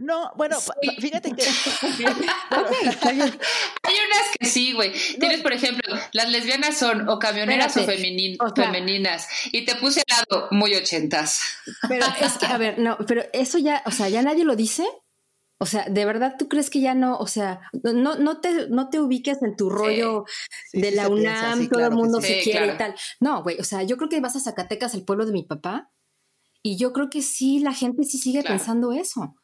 [0.02, 0.56] No, bueno,
[0.98, 1.42] fíjate que.
[3.02, 4.92] Hay unas que sí, güey.
[5.20, 9.28] Tienes, por ejemplo, las lesbianas son o camioneras o, femeninas.
[9.52, 11.40] Y te puse al lado muy ochentas.
[11.88, 14.84] Pero es que, a ver, no, pero eso ya, o sea, ya nadie lo dice.
[15.58, 18.90] O sea, ¿de verdad tú crees que ya no, o sea, no, no, te, no
[18.90, 20.24] te ubiques en tu rollo
[20.72, 22.96] de la UNAM, todo el mundo se quiere y tal?
[23.20, 25.92] No, güey, o sea, yo creo que vas a Zacatecas, el pueblo de mi papá,
[26.64, 29.36] y yo creo que sí, la gente sí sigue pensando eso.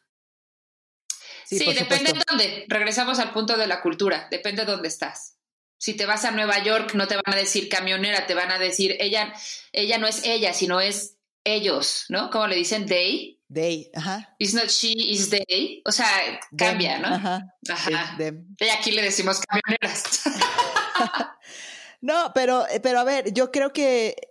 [1.57, 2.65] Sí, depende de dónde.
[2.67, 5.37] Regresamos al punto de la cultura, depende de dónde estás.
[5.79, 8.59] Si te vas a Nueva York, no te van a decir camionera, te van a
[8.59, 9.33] decir ella,
[9.71, 12.29] ella no es ella, sino es ellos, ¿no?
[12.29, 13.41] Como le dicen they.
[13.51, 14.35] They, ajá.
[14.37, 15.81] It's not she, it's they.
[15.85, 16.07] O sea,
[16.55, 17.07] cambia, ¿no?
[17.07, 17.55] Ajá.
[17.67, 18.17] Ajá.
[18.59, 20.21] Y aquí le decimos camioneras.
[22.01, 24.28] no, pero, pero a ver, yo creo que eh,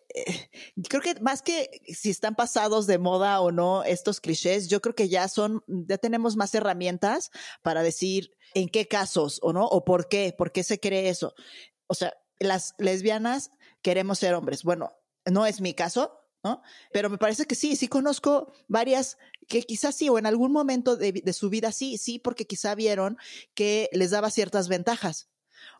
[0.88, 4.94] creo que más que si están pasados de moda o no estos clichés, yo creo
[4.94, 7.30] que ya son, ya tenemos más herramientas
[7.62, 11.34] para decir en qué casos o no, o por qué, por qué se cree eso.
[11.86, 13.50] O sea, las lesbianas
[13.82, 14.62] queremos ser hombres.
[14.62, 14.92] Bueno,
[15.24, 16.62] no es mi caso, ¿no?
[16.92, 20.96] Pero me parece que sí, sí conozco varias que quizás sí, o en algún momento
[20.96, 23.16] de, de, su vida sí, sí, porque quizá vieron
[23.54, 25.28] que les daba ciertas ventajas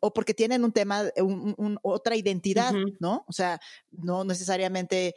[0.01, 3.25] o porque tienen un tema, un, otra identidad, ¿no?
[3.27, 3.61] O sea,
[3.91, 5.15] no necesariamente,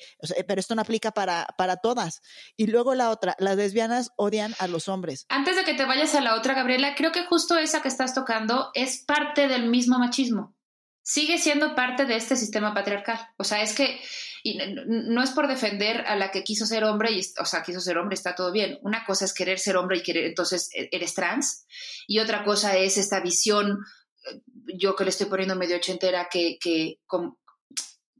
[0.47, 2.21] pero esto no aplica para, para todas.
[2.58, 5.26] Y luego la otra, las lesbianas odian a los hombres.
[5.30, 8.13] Antes de que te vayas a la otra, Gabriela, creo que justo esa que estás
[8.13, 10.56] tocando es parte del mismo machismo.
[11.04, 13.19] Sigue siendo parte de este sistema patriarcal.
[13.38, 14.00] O sea, es que
[14.43, 17.80] y no, es por defender a la que quiso ser hombre, y, o sea, quiso
[17.80, 18.80] ser hombre, está todo bien.
[18.82, 21.65] Una cosa es querer ser hombre y querer, entonces e, eres trans,
[22.08, 23.80] y otra cosa es esta visión
[24.77, 26.99] yo que le estoy poniendo medio ochentera, que, que,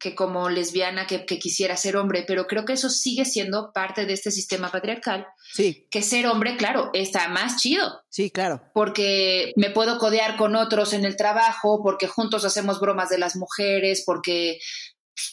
[0.02, 4.14] que como lesbiana que, quisiera ser hombre, pero creo que eso sigue siendo parte de
[4.14, 5.28] este sistema patriarcal.
[5.54, 5.88] Sí.
[5.92, 8.02] Que ser hombre, claro, está más chido.
[8.10, 8.62] Sí, claro.
[8.74, 13.36] Porque me puedo codear con otros en el trabajo, porque juntos hacemos bromas de las
[13.36, 14.60] mujeres, porque,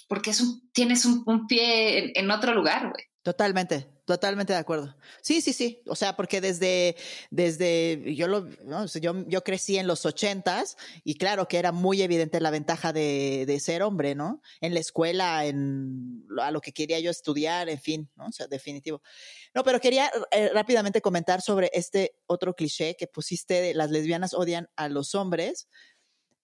[0.06, 3.04] porque es tienes un, pie en, en otro lugar, güey.
[3.28, 4.96] Totalmente, totalmente de acuerdo.
[5.20, 5.82] Sí, sí, sí.
[5.86, 6.96] O sea, porque desde,
[7.30, 8.48] desde, yo lo,
[9.02, 13.44] yo, yo crecí en los ochentas y claro que era muy evidente la ventaja de,
[13.46, 14.40] de, ser hombre, ¿no?
[14.62, 18.28] En la escuela, en a lo que quería yo estudiar, en fin, ¿no?
[18.28, 19.02] O sea, definitivo.
[19.54, 24.32] No, pero quería eh, rápidamente comentar sobre este otro cliché que pusiste de las lesbianas
[24.32, 25.68] odian a los hombres.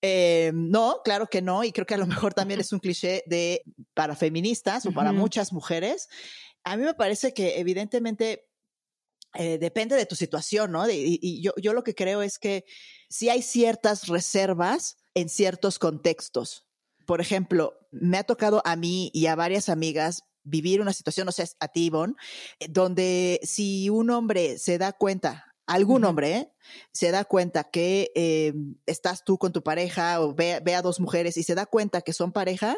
[0.06, 3.22] Eh, no, claro que no, y creo que a lo mejor también es un cliché
[3.24, 3.62] de
[3.94, 6.10] para feministas o para muchas mujeres
[6.64, 8.48] a mí me parece que evidentemente
[9.34, 10.88] eh, depende de tu situación, ¿no?
[10.90, 12.64] y, yo, yo lo que creo es que
[13.08, 16.66] sí hay ciertas reservas en ciertos contextos.
[17.04, 21.32] Por ejemplo, me ha tocado a mí y a varias amigas vivir una situación, no
[21.32, 22.14] sé, a ti, Ivonne,
[22.60, 26.52] eh, donde si un hombre se da cuenta, algún hombre, ¿eh?
[26.92, 28.52] se da cuenta que
[28.86, 32.02] estás tú con tu pareja o ve, ve, a dos mujeres y se da cuenta
[32.02, 32.76] que son pareja,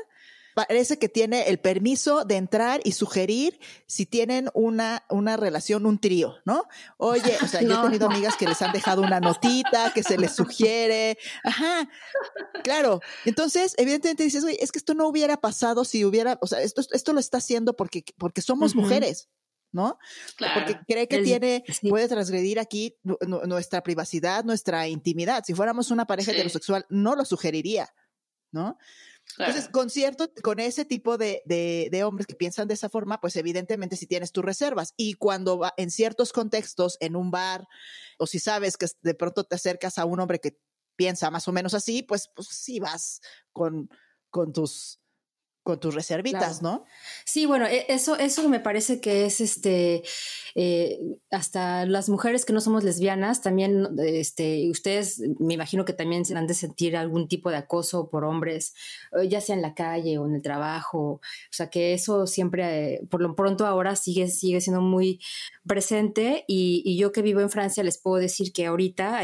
[0.56, 5.98] parece que tiene el permiso de entrar y sugerir si tienen una, una relación, un
[5.98, 6.64] trío, ¿no?
[6.96, 10.16] Oye, o sea, yo he tenido amigas que les han dejado una notita, que se
[10.16, 11.18] les sugiere.
[11.44, 11.86] Ajá,
[12.64, 13.00] claro.
[13.26, 16.80] Entonces, evidentemente dices, oye, es que esto no hubiera pasado si hubiera, o sea, esto,
[16.90, 19.28] esto lo está haciendo porque, porque somos mujeres.
[19.72, 19.98] ¿no?
[20.36, 20.54] Claro.
[20.54, 25.44] Porque cree que tiene, puede transgredir aquí nuestra privacidad, nuestra intimidad.
[25.46, 27.92] Si fuéramos una pareja heterosexual, no lo sugeriría,
[28.52, 28.78] ¿no?
[29.38, 33.36] Entonces, con cierto, con ese tipo de, de, hombres que piensan de esa forma, pues
[33.36, 34.94] evidentemente si tienes tus reservas.
[34.96, 37.66] Y cuando va en ciertos contextos, en un bar,
[38.18, 40.58] o si sabes que de pronto te acercas a un hombre que
[40.96, 43.20] piensa más o menos así, pues, pues sí vas
[43.52, 43.90] con,
[44.30, 45.00] con tus
[45.66, 46.84] con tus reservitas, ¿no?
[47.24, 50.04] Sí, bueno, e, eso, eso me parece que es este,
[50.54, 51.00] eh,
[51.32, 56.36] hasta las mujeres que no somos lesbianas, también, este, ustedes me imagino que también se
[56.36, 58.74] han de sentir algún tipo de acoso por hombres,
[59.20, 62.94] eh, ya sea en la calle o en el trabajo, o sea que eso siempre,
[62.94, 65.20] eh, por lo pronto ahora sigue, sigue siendo muy
[65.66, 66.44] presente.
[66.46, 69.22] Y, y yo que vivo en Francia les puedo decir que ahorita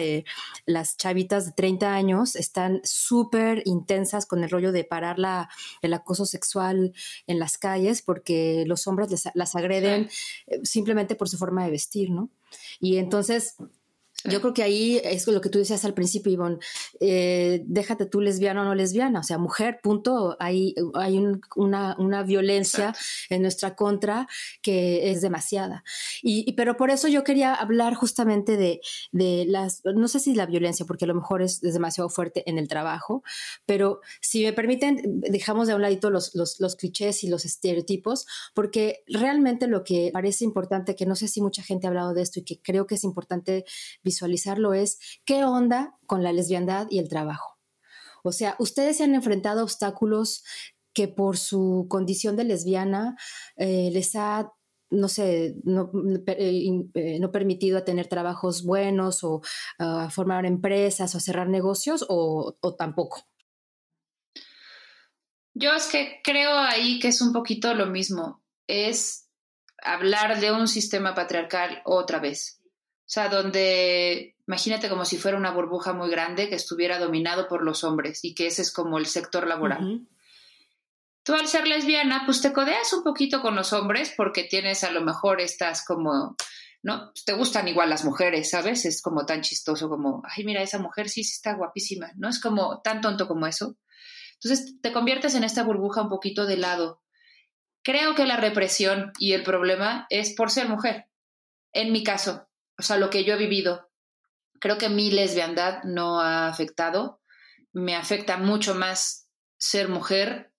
[0.66, 5.48] las chavitas de 30 años están súper intensas con el rollo de parar la,
[5.82, 6.92] el acoso sexual
[7.26, 10.08] en las calles porque los hombres las agreden
[10.48, 12.28] eh, simplemente por su forma de vestir, ¿no?
[12.80, 13.56] Y entonces
[14.24, 16.58] yo creo que ahí es lo que tú decías al principio, Ivonne,
[17.00, 21.18] eh, déjate tú lesbiana o no lesbiana, o sea, mujer, punto, hay, hay
[21.56, 22.94] una, una, violencia
[23.30, 24.28] en nuestra contra
[24.62, 25.82] que es demasiada.
[26.22, 28.80] Y, pero por eso yo quería hablar justamente de,
[29.10, 32.58] de, las, no sé si la violencia, porque a lo mejor es, demasiado fuerte en
[32.58, 33.22] el trabajo,
[33.66, 38.26] pero si me permiten, dejamos de un ladito los, los, los clichés y los estereotipos,
[38.54, 42.22] porque realmente lo que parece importante, que no sé si mucha gente ha hablado de
[42.22, 43.64] esto y que creo que es importante
[44.12, 47.58] visualizarlo es qué onda con la lesbiandad y el trabajo.
[48.22, 50.44] O sea, ustedes se han enfrentado a obstáculos
[50.94, 53.16] que por su condición de lesbiana
[53.56, 54.52] eh, les ha
[54.90, 55.90] no sé, no,
[56.26, 59.40] eh, eh, no, permitido a tener trabajos buenos o
[59.78, 63.22] a formar empresas o cerrar negocios o, o, tampoco?
[65.54, 69.30] Yo es que creo ahí que es un poquito lo mismo, es
[69.82, 72.61] hablar de un sistema patriarcal otra vez.
[73.12, 77.62] O sea, donde imagínate como si fuera una burbuja muy grande que estuviera dominado por
[77.62, 80.06] los hombres y que ese es como el sector laboral.
[81.22, 84.90] Tú al ser lesbiana, pues te codeas un poquito con los hombres porque tienes a
[84.90, 86.36] lo mejor estas como,
[86.82, 87.12] ¿no?
[87.26, 88.86] Te gustan igual las mujeres, ¿sabes?
[88.86, 92.30] Es como tan chistoso como, ay, mira, esa mujer sí, sí está guapísima, ¿no?
[92.30, 93.76] Es como tan tonto como eso.
[94.42, 97.02] Entonces te conviertes en esta burbuja un poquito de lado.
[97.82, 101.10] Creo que la represión y el problema es por ser mujer.
[101.74, 102.48] En mi caso,
[102.82, 103.88] o sea, lo que yo he vivido.
[104.58, 107.20] Creo que mi lesbiandad no ha afectado.
[107.72, 110.52] Me afecta mucho más ser mujer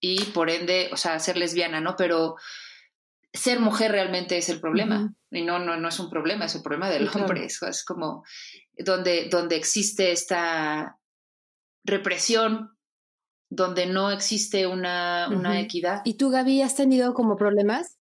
[0.00, 1.94] y por ende, o sea, ser lesbiana, ¿no?
[1.94, 2.34] Pero
[3.32, 5.14] ser mujer realmente es el problema.
[5.30, 7.44] Y no, no, no es un problema, es un problema del hombre.
[7.44, 8.24] Es, como
[8.76, 10.98] donde, donde existe esta
[11.84, 12.76] represión,
[13.48, 16.02] donde no existe una, una equidad.
[16.04, 17.99] ¿Y tú, Gaby, has tenido como problemas?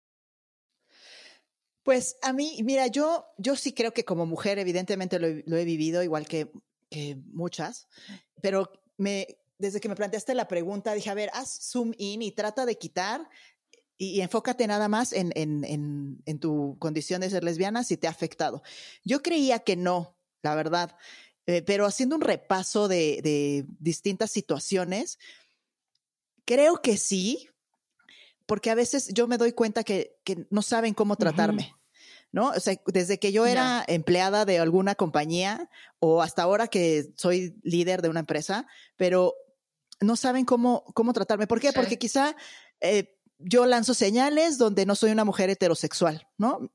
[1.83, 6.03] Pues a mí, mira, yo, yo sí creo que como mujer, evidentemente lo, he vivido,
[6.03, 6.53] igual que,
[7.33, 7.89] muchas,
[8.43, 12.33] pero me, desde que me planteaste la pregunta, dije, a ver, haz zoom in y
[12.33, 13.29] trata de quitar
[13.97, 18.11] y, enfócate nada más en, en, en, tu condición de ser lesbiana, si te ha
[18.11, 18.63] afectado.
[19.05, 20.97] Yo creía que no, la verdad,
[21.47, 25.19] eh, pero haciendo un repaso de, de distintas situaciones,
[26.45, 27.49] creo que sí,
[28.47, 30.17] porque a veces yo me doy cuenta que,
[30.51, 31.75] no saben cómo tratarme.
[32.33, 32.49] ¿no?
[32.49, 37.55] O sea, desde que yo era empleada de alguna compañía o hasta ahora que soy
[37.63, 39.35] líder de una empresa, pero
[40.01, 41.47] no saben cómo, cómo tratarme.
[41.47, 41.73] ¿Por qué?
[41.73, 42.35] Porque quizá
[42.81, 46.71] eh, yo lanzo señales donde no soy una mujer heterosexual, ¿no?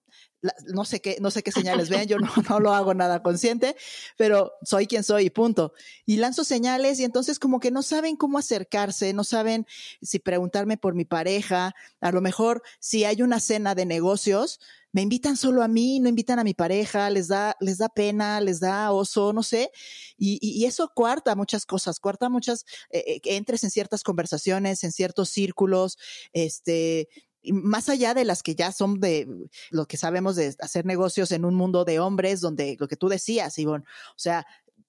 [0.68, 3.76] no sé qué, no sé qué señales vean, yo no, no lo hago nada consciente,
[4.18, 5.74] pero soy quien soy y punto.
[6.06, 9.66] Y lanzo señales y entonces como que no saben cómo acercarse, no saben
[10.02, 14.60] si preguntarme por mi pareja, a lo mejor si hay una cena de negocios,
[14.98, 18.42] me invitan solo a mí, no invitan a mi pareja, les da, les da pena,
[18.42, 19.70] les da oso, no sé.
[20.18, 24.84] Y, y, eso cuarta muchas cosas, cuarta muchas, eh, eh, que entres en ciertas conversaciones,
[24.84, 26.00] en ciertos círculos,
[26.34, 27.10] este,
[27.44, 29.28] más allá de las que ya son de
[29.70, 33.08] lo que sabemos de hacer negocios en un mundo de hombres, donde lo que tú
[33.08, 34.48] decías, Ivonne, o sea,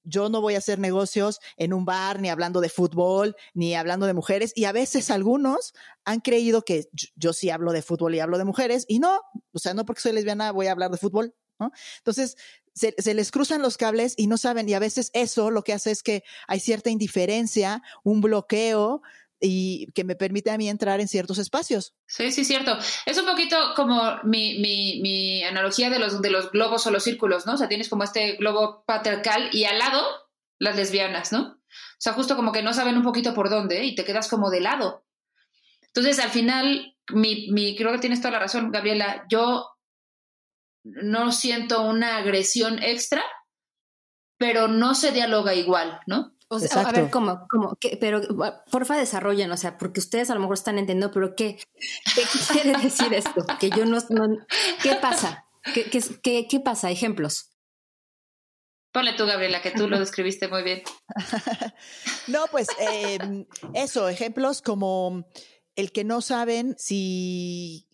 [0.08, 4.06] yo no voy a hacer negocios en un bar, ni hablando de fútbol, ni hablando
[4.06, 4.52] de mujeres.
[4.54, 8.44] Y a veces algunos han creído que yo, sí hablo de fútbol y hablo de
[8.44, 8.84] mujeres.
[8.88, 9.20] Y no,
[9.52, 11.34] o sea, no porque soy lesbiana voy a hablar de fútbol.
[11.58, 11.72] ¿no?
[11.98, 12.36] Entonces,
[12.74, 14.68] se, se, les cruzan los cables y no saben.
[14.68, 19.02] Y a veces eso lo que hace es que hay cierta indiferencia, un bloqueo
[19.40, 21.94] y que me permite a mí entrar en ciertos espacios.
[22.06, 22.76] Sí, sí, cierto.
[23.06, 27.04] Es un poquito como mi, mi, mi, analogía de los, de los globos o los
[27.04, 27.54] círculos, ¿no?
[27.54, 30.04] O sea, tienes como este globo patriarcal y al lado
[30.58, 31.40] las lesbianas, ¿no?
[31.40, 34.50] O sea, justo como que no saben un poquito por dónde y te quedas como
[34.50, 35.04] de lado.
[35.82, 39.68] Entonces, al final, mi, mi, creo que tienes toda la razón, Gabriela, yo
[40.84, 43.22] no siento una agresión extra,
[44.38, 46.37] pero no se dialoga igual, ¿no?
[46.50, 47.46] O sea, a ver, ¿cómo?
[47.50, 48.22] cómo qué, pero
[48.70, 51.58] porfa desarrollen, o sea, porque ustedes a lo mejor están entendiendo, pero ¿qué,
[52.14, 52.22] qué
[52.52, 53.44] quiere decir esto?
[53.60, 53.98] Que yo no,
[54.82, 55.46] ¿qué pasa?
[55.74, 55.84] ¿Qué,
[56.22, 56.90] qué, qué, pasa?
[56.90, 57.50] Ejemplos.
[58.92, 60.82] Ponle tú, Gabriela, que tú lo describiste muy bien.
[62.28, 63.44] no, pues em,
[63.74, 65.26] eso, ejemplos como
[65.78, 67.86] el que no saben si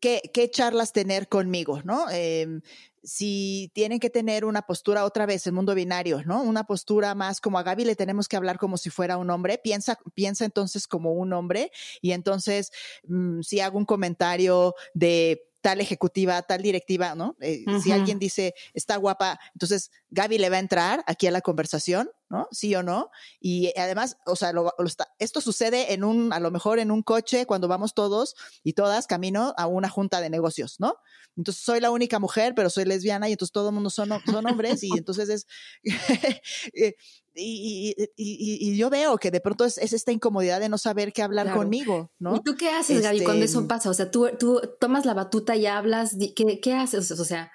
[0.00, 2.06] qué, qué charlas tener conmigo, ¿no?
[2.12, 2.60] Eh,
[3.02, 6.40] si tienen que tener una postura otra vez, el mundo binario, ¿no?
[6.44, 9.58] Una postura más como a Gaby le tenemos que hablar como si fuera un hombre,
[9.58, 12.70] piensa, piensa entonces como un hombre y entonces
[13.08, 17.36] mm, si hago un comentario de tal ejecutiva, tal directiva, ¿no?
[17.40, 21.40] Eh, si alguien dice, está guapa, entonces Gaby le va a entrar aquí a la
[21.40, 22.48] conversación, ¿no?
[22.50, 23.10] Sí o no.
[23.40, 24.52] Y además, o sea,
[25.18, 29.06] esto sucede en un, a lo mejor en un coche cuando vamos todos y todas
[29.06, 30.96] camino a una junta de negocios, ¿no?
[31.36, 34.46] Entonces soy la única mujer, pero soy lesbiana y entonces todo el mundo son, son
[34.46, 35.46] hombres y entonces es...
[36.74, 36.94] Eh,
[37.34, 41.54] y, y, yo veo que de pronto es, esta incomodidad de no saber qué hablar
[41.54, 42.36] conmigo, ¿no?
[42.36, 43.88] ¿Y tú qué haces, Gaby, cuando eso este pasa?
[43.88, 47.10] O sea, tú, tú tomas la batuta y hablas, ¿qué, qué haces?
[47.10, 47.50] O sea...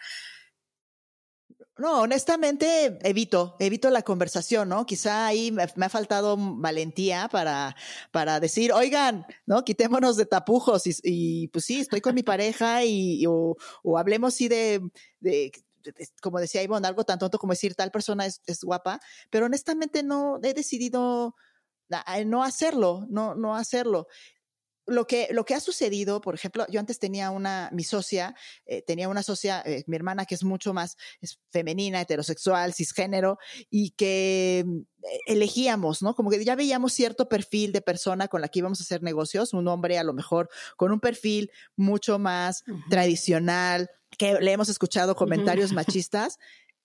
[1.78, 4.86] No, honestamente evito, evito la conversación, ¿no?
[4.86, 7.76] Quizá ahí me, ha faltado valentía para,
[8.12, 9.64] para decir, oigan, ¿no?
[9.64, 13.56] Quitémonos de tapujos y, pues sí, estoy con mi pareja y, o,
[13.96, 14.82] hablemos sí de,
[15.20, 15.52] de
[16.22, 19.00] como decía Ivonne, algo tan tonto como decir tal persona es, guapa,
[19.30, 21.36] pero honestamente no he decidido
[22.26, 24.08] no hacerlo, no, no hacerlo.
[24.88, 28.36] Lo que, lo que ha sucedido, por ejemplo, yo antes tenía una, mi socia,
[28.66, 33.38] eh, tenía una socia, eh, mi hermana, que es mucho más es femenina, heterosexual, cisgénero,
[33.70, 36.16] y que eh, elegíamos, ¿no?
[36.16, 39.54] Como que ya veíamos cierto perfil de persona con la que íbamos a hacer negocios,
[39.54, 45.16] un hombre a lo mejor con un perfil mucho más tradicional, que le hemos escuchado
[45.16, 46.40] comentarios machistas,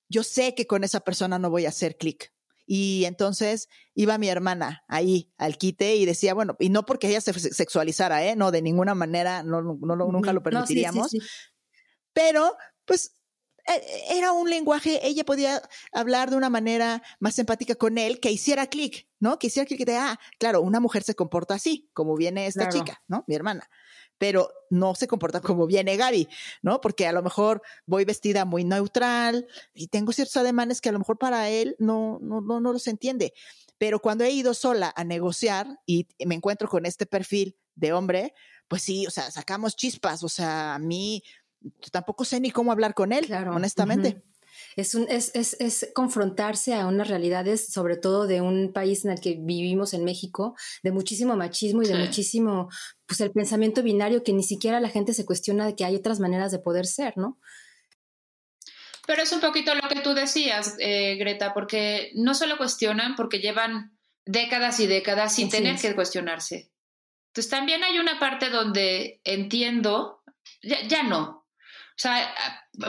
[0.09, 2.33] yo sé que con esa persona no voy a hacer clic.
[2.67, 7.21] Y entonces iba mi hermana ahí al quite y decía, bueno, y no porque ella
[7.21, 8.37] se sexualizara, ¿eh?
[8.37, 11.11] No, de ninguna manera, no, no, nunca lo permitiríamos.
[12.13, 13.17] Pero, pues,
[13.67, 18.31] e, era un lenguaje, ella podía hablar de una manera más empática con él, que
[18.31, 19.39] hiciera clic, ¿no?
[19.39, 23.03] Que hiciera clic de, ah, claro, una mujer se comporta así, como viene esta chica,
[23.09, 23.25] ¿no?
[23.27, 23.69] Mi hermana
[24.23, 26.29] pero no se comporta como viene Gaby,
[26.63, 26.81] ¿no?
[26.81, 31.01] Porque a lo mejor voy vestida muy neutral y tengo ciertos ademanes que a lo
[31.01, 33.35] mejor para él no, no, no, no los entiende.
[33.79, 38.33] Pero cuando he ido sola a negociar y me encuentro con este perfil de hombre,
[38.69, 41.25] pues sí, o sea, sacamos chispas, o sea, a mí
[41.91, 44.23] tampoco sé ni cómo hablar con él, honestamente.
[44.77, 49.13] Es, un, es, es, es, confrontarse a unas realidades, sobre todo de un país en
[49.13, 52.69] el que vivimos en México, de muchísimo machismo y de muchísimo,
[53.07, 56.21] pues el pensamiento binario que ni siquiera la gente se cuestiona de que hay otras
[56.21, 57.39] maneras de poder ser, ¿no?
[59.07, 63.41] Pero es un poquito lo que tú decías, eh, Greta, porque no solo cuestionan, porque
[63.41, 66.71] llevan décadas y décadas sin tener que cuestionarse.
[67.29, 70.23] Entonces también hay una parte donde entiendo,
[70.63, 71.43] ya, ya no,
[71.93, 72.35] o sea,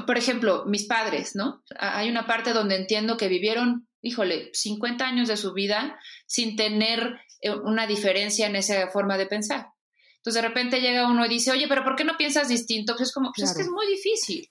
[0.05, 1.63] por ejemplo, mis padres, ¿no?
[1.77, 7.19] Hay una parte donde entiendo que vivieron, híjole, 50 años de su vida sin tener
[7.41, 9.67] eh, una diferencia en esa forma de pensar.
[10.17, 12.93] Entonces de repente llega uno y dice, oye, pero ¿por qué no piensas distinto?
[12.93, 14.49] Pues es como, pues es que es muy difícil.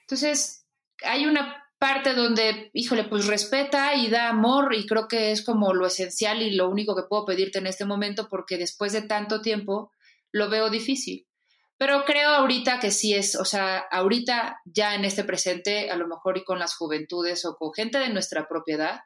[0.00, 0.66] Entonces
[1.04, 5.74] hay una parte donde, híjole, pues respeta y da amor y creo que es como
[5.74, 9.42] lo esencial y lo único que puedo pedirte en este momento porque después de tanto
[9.42, 9.92] tiempo
[10.32, 11.25] lo veo difícil.
[11.78, 16.08] Pero creo ahorita que sí es, o sea, ahorita ya en este presente, a lo
[16.08, 19.00] mejor y con las juventudes o con gente de nuestra propiedad,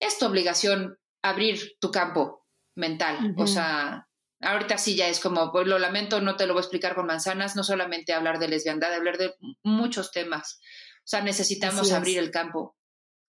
[0.00, 2.46] es tu obligación abrir tu campo
[2.76, 3.34] mental.
[3.36, 4.06] O sea,
[4.40, 7.06] ahorita sí ya es como, pues lo lamento, no te lo voy a explicar con
[7.06, 9.34] manzanas, no solamente hablar de lesbiandad, hablar de
[9.64, 10.60] muchos temas.
[10.98, 12.76] O sea, necesitamos abrir el campo.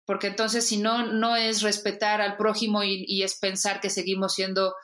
[0.04, 4.74] Porque entonces, si no, no es respetar al prójimo y es pensar que seguimos siendo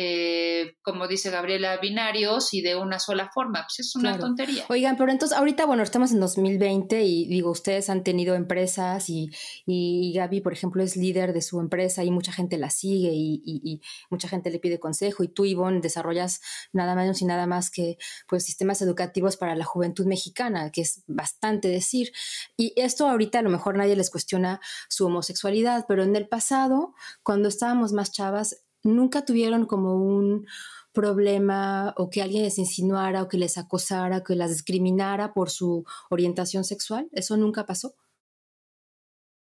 [0.00, 3.64] eh, como dice Gabriela, binarios y de una sola forma.
[3.64, 4.64] Pues es una tontería.
[4.68, 9.28] Oigan, pero entonces ahorita, bueno, estamos en 2020 y digo, ustedes han tenido empresas y,
[9.66, 13.80] y Gaby, por ejemplo, es líder de su empresa y mucha gente la sigue y,
[14.08, 16.42] mucha gente le pide consejo y tú, Ivonne, desarrollas
[16.72, 21.02] nada menos y nada más que pues sistemas educativos para la juventud mexicana, que es
[21.08, 22.12] bastante decir.
[22.56, 26.94] Y esto ahorita a lo mejor nadie les cuestiona su homosexualidad, pero en el pasado,
[27.24, 30.46] cuando estábamos más chavas, nunca tuvieron como un
[30.92, 35.84] problema o que alguien les insinuara o que les acosara, que las discriminara por su
[36.10, 37.08] orientación sexual?
[37.12, 37.94] ¿Eso nunca pasó?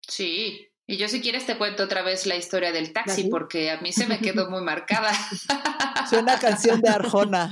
[0.00, 3.78] Sí, y yo si quieres te cuento otra vez la historia del taxi porque a
[3.80, 5.12] mí se me quedó muy marcada.
[6.10, 7.50] Es una canción de Arjona.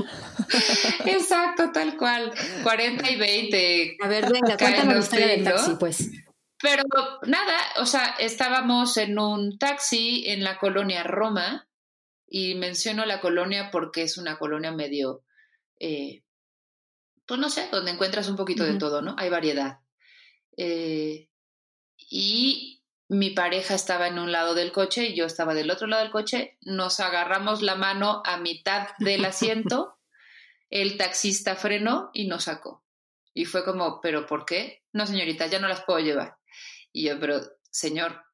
[1.05, 2.33] Exacto, tal cual.
[2.62, 3.97] 40 y 20.
[4.03, 6.11] A ver, venga, cuéntame la historia del taxi, pues.
[6.61, 6.85] Pero
[7.27, 11.69] nada, o sea, estábamos en un taxi en la colonia Roma
[12.27, 15.23] y menciono la colonia porque es una colonia medio,
[15.79, 16.23] eh,
[17.27, 19.15] pues no sé, donde encuentras un poquito de todo, ¿no?
[19.19, 19.81] Hay variedad.
[20.57, 21.29] Eh,
[21.99, 26.03] y mi pareja estaba en un lado del coche y yo estaba del otro lado
[26.03, 26.57] del coche.
[26.63, 29.99] Nos agarramos la mano a mitad del asiento.
[30.71, 32.85] El taxista frenó y nos sacó.
[33.35, 34.83] Y fue como, ¿pero por qué?
[34.93, 36.39] No, señorita, ya no las puedo llevar.
[36.97, 38.25] Y yo, pero, señor,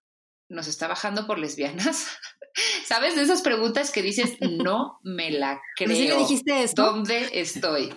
[0.49, 2.07] ¿nos está bajando por lesbianas?
[2.87, 3.17] ¿Sabes?
[3.17, 5.89] De esas preguntas que dices, no me la creo.
[5.97, 6.81] ¿Sí le dijiste esto?
[6.85, 7.93] ¿Dónde estoy?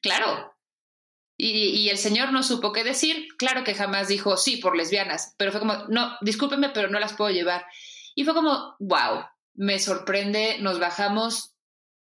[0.00, 0.54] Claro,
[1.36, 3.26] y, el señor no supo qué decir.
[3.38, 7.14] Claro que jamás dijo sí por lesbianas, pero fue como, no, discúlpeme, pero no las
[7.14, 7.66] puedo llevar.
[8.14, 11.56] Y fue como, wow, me sorprende, nos bajamos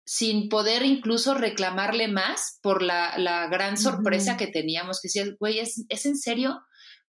[0.04, 5.58] sin poder incluso reclamarle más por la, la gran sorpresa que teníamos, que decía, güey,
[5.58, 6.60] ¿es, ¿es en serio?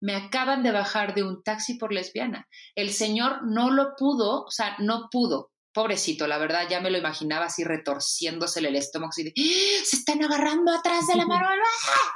[0.04, 2.46] Me acaban de bajar de un taxi por lesbiana.
[2.74, 6.96] El señor no lo pudo, o sea, no pudo pobrecito, la verdad, ya me lo
[6.96, 9.84] imaginaba así retorciéndosele el estómago, así de, ¡Ah!
[9.84, 11.48] se están agarrando atrás de la mano,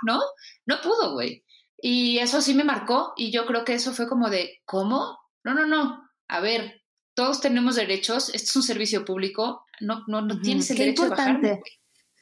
[0.02, 0.20] ¿no?
[0.64, 1.44] No pudo, güey.
[1.80, 5.18] Y eso sí me marcó y yo creo que eso fue como de, ¿cómo?
[5.44, 6.08] No, no, no.
[6.28, 6.82] A ver,
[7.14, 11.10] todos tenemos derechos, esto es un servicio público, no, no, no tienes el derecho de
[11.10, 11.60] bajarme.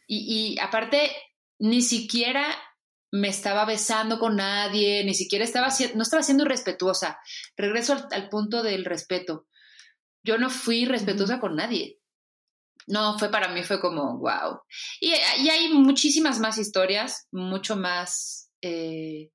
[0.06, 1.10] Y, y aparte,
[1.58, 2.46] ni siquiera
[3.12, 7.18] me estaba besando con nadie, ni siquiera estaba, no estaba siendo irrespetuosa.
[7.56, 9.46] Regreso al punto del respeto
[10.26, 12.00] yo no fui respetuosa con nadie.
[12.88, 14.60] No, fue para mí, fue como, wow.
[15.00, 19.30] Y, hay muchísimas más historias, mucho más eh,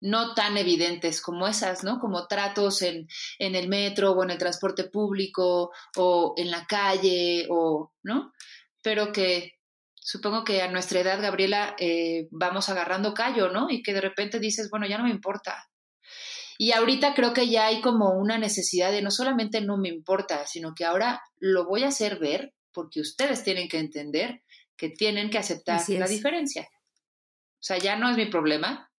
[0.00, 1.98] no tan evidentes como esas, ¿no?
[1.98, 3.08] Como tratos en,
[3.38, 8.32] en, el metro o en el transporte público o en la calle o, ¿no?
[8.82, 9.57] Pero que
[10.08, 13.68] supongo que a nuestra edad, Gabriela, eh, vamos agarrando callo, ¿no?
[13.68, 15.68] Y que de repente dices, bueno, ya no me importa,
[16.60, 20.44] y ahorita creo que ya hay como una necesidad de no solamente no me importa,
[20.44, 24.42] sino que ahora lo voy a hacer ver porque ustedes tienen que entender
[24.76, 26.62] que tienen que aceptar la diferencia.
[26.62, 28.90] O sea, ya no es mi problema,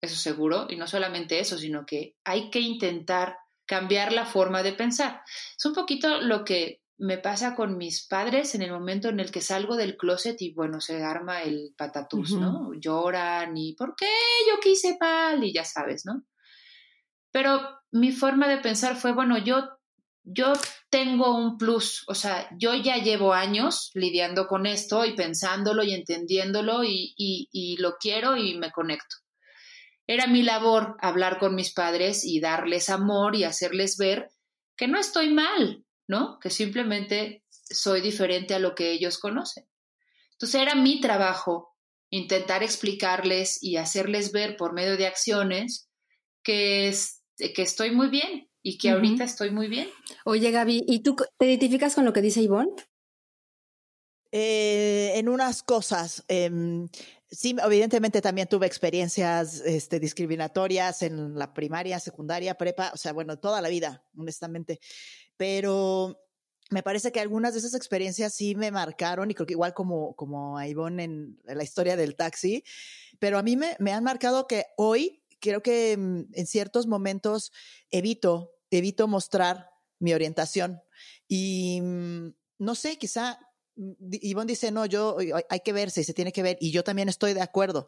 [0.00, 4.72] eso seguro, y no solamente eso, sino que hay que intentar cambiar la forma de
[4.72, 5.22] pensar.
[5.56, 9.30] Es un poquito lo que me pasa con mis padres en el momento en el
[9.30, 12.72] que salgo del closet y bueno, se arma el patatús, ¿no?
[12.74, 14.10] Lloran y ¿por qué
[14.48, 15.44] yo quise pal?
[15.44, 16.24] Y ya sabes, ¿no?
[17.30, 17.60] Pero
[17.92, 19.68] mi forma de pensar fue, bueno, yo,
[20.24, 20.52] yo
[20.90, 25.94] tengo un plus, o sea, yo ya llevo años lidiando con esto y pensándolo y
[25.94, 29.16] entendiéndolo y, y, lo quiero y me conecto.
[30.06, 34.30] Era mi labor hablar con mis padres y darles amor y hacerles ver
[34.76, 36.40] que no estoy mal, ¿no?
[36.40, 39.68] Que simplemente soy diferente a lo que ellos conocen.
[40.32, 41.76] Entonces era mi trabajo
[42.10, 45.88] intentar explicarles y hacerles ver por medio de acciones
[46.42, 49.88] que es que estoy muy bien y que ahorita estoy muy bien.
[50.24, 52.72] Oye, Gaby, ¿y tú te identificas con lo que dice Ivonne?
[54.30, 56.24] Eh, en unas cosas.
[56.28, 56.88] Em,
[57.30, 63.38] sí, evidentemente también tuve experiencias este, discriminatorias en la primaria, secundaria, prepa, o sea, bueno,
[63.38, 64.80] toda la vida, honestamente.
[65.38, 66.20] Pero
[66.70, 70.14] me parece que algunas de esas experiencias sí me marcaron y creo que igual como,
[70.14, 72.62] como a Ivonne en, la historia del taxi,
[73.18, 77.52] pero a mí me, me han marcado que hoy creo que mm, en ciertos momentos
[77.90, 80.80] evito, evito mostrar mi orientación.
[81.26, 82.28] Y mm,
[82.58, 83.38] no sé, quizá
[83.76, 85.16] mm, Ivonne dice, no, yo
[85.48, 87.86] hay que verse y se tiene que ver, y yo también estoy de acuerdo.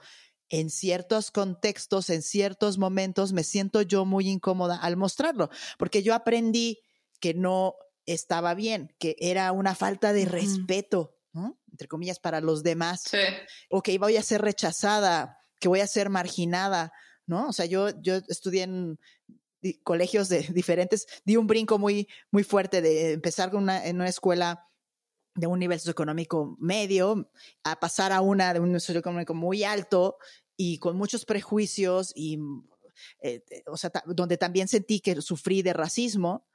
[0.48, 5.48] En ciertos contextos, en ciertos momentos, me siento yo muy incómoda al mostrarlo,
[5.78, 6.80] porque yo aprendí
[7.20, 7.74] que no
[8.06, 11.16] estaba bien, que era una falta de respeto,
[11.70, 13.04] entre comillas, para los demás,
[13.70, 16.92] o que voy a ser rechazada, que voy a ser marginada,
[17.26, 17.48] ¿no?
[17.48, 18.98] O sea, yo, yo estudié en
[19.82, 24.08] colegios de diferentes, di un brinco muy, muy fuerte de empezar con una, en una
[24.08, 24.66] escuela
[25.34, 27.30] de un nivel socioeconómico medio
[27.62, 30.18] a pasar a una de un nivel socioeconómico muy alto
[30.56, 32.38] y con muchos prejuicios y,
[33.22, 36.46] eh, eh, o sea, donde también sentí que sufrí de racismo.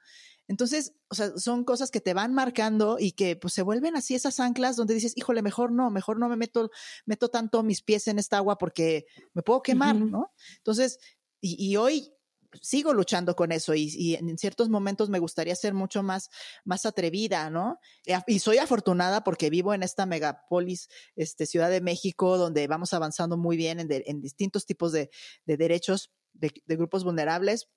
[0.48, 4.14] Entonces, o sea, son cosas que te van marcando y que pues se vuelven así
[4.14, 6.70] esas anclas donde dices, híjole, mejor no, mejor no me meto,
[7.04, 10.32] meto tanto mis pies en esta agua porque me puedo quemar, ¿no?
[10.58, 10.98] Entonces,
[11.40, 12.12] y, hoy
[12.62, 16.30] sigo luchando con eso y, en ciertos momentos me gustaría ser mucho más,
[16.64, 17.80] más atrevida, ¿no?
[18.26, 23.36] Y soy afortunada porque vivo en esta megapolis, este, Ciudad de México, donde vamos avanzando
[23.36, 25.10] muy bien en, distintos tipos de,
[25.44, 27.68] derechos de, de grupos vulnerables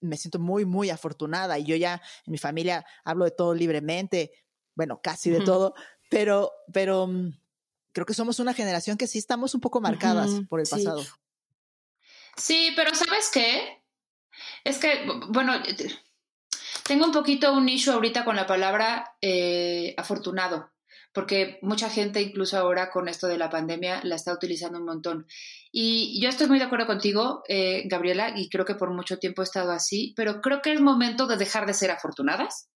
[0.00, 4.32] me siento muy, muy afortunada y yo ya en mi familia hablo de todo libremente,
[4.74, 5.74] bueno, casi de todo,
[6.10, 7.38] pero, pero mm,
[7.92, 11.02] creo que somos una generación que sí estamos un poco marcadas por el pasado.
[12.36, 13.82] Sí, pero ¿sabes qué?
[14.64, 15.54] Es que, bueno,
[16.84, 20.70] tengo un poquito un issue ahorita con la palabra eh, afortunado,
[21.16, 25.26] porque mucha gente, incluso ahora con esto de la pandemia, la está utilizando un montón.
[25.72, 29.40] Y yo estoy muy de acuerdo contigo, eh, Gabriela, y creo que por mucho tiempo
[29.40, 32.68] he estado así, pero creo que es momento de dejar de ser afortunadas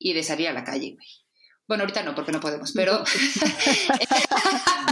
[0.00, 1.06] y de salir a la calle, güey.
[1.68, 3.04] Bueno, ahorita no, porque no podemos, pero...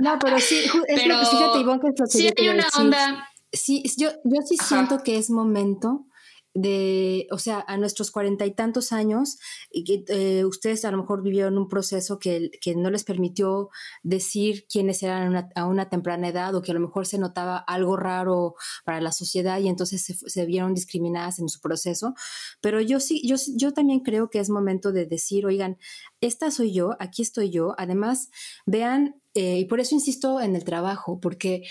[0.00, 3.28] no, pero sí, es pero, fíjate, Ivonne, que es lo que sí hay una onda...
[3.52, 6.06] Sí, yo, yo sí siento que es momento
[6.54, 9.38] de, o sea, a nuestros cuarenta y tantos años,
[9.72, 13.70] eh, ustedes a lo mejor vivieron un proceso que, que no les permitió
[14.04, 17.96] decir quiénes eran a una temprana edad o que a lo mejor se notaba algo
[17.96, 22.14] raro para la sociedad y entonces se, vieron discriminadas en su proceso.
[22.60, 25.78] Pero yo sí, yo, yo también creo que es momento de decir, oigan,
[26.20, 27.74] esta soy yo, aquí estoy yo.
[27.78, 28.30] Además,
[28.64, 31.64] vean, eh, y por eso insisto en el trabajo, porque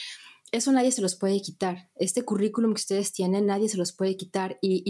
[0.53, 1.89] eso nadie se los puede quitar.
[1.95, 4.59] Este currículum que ustedes tienen, nadie se los puede quitar.
[4.61, 4.83] Y,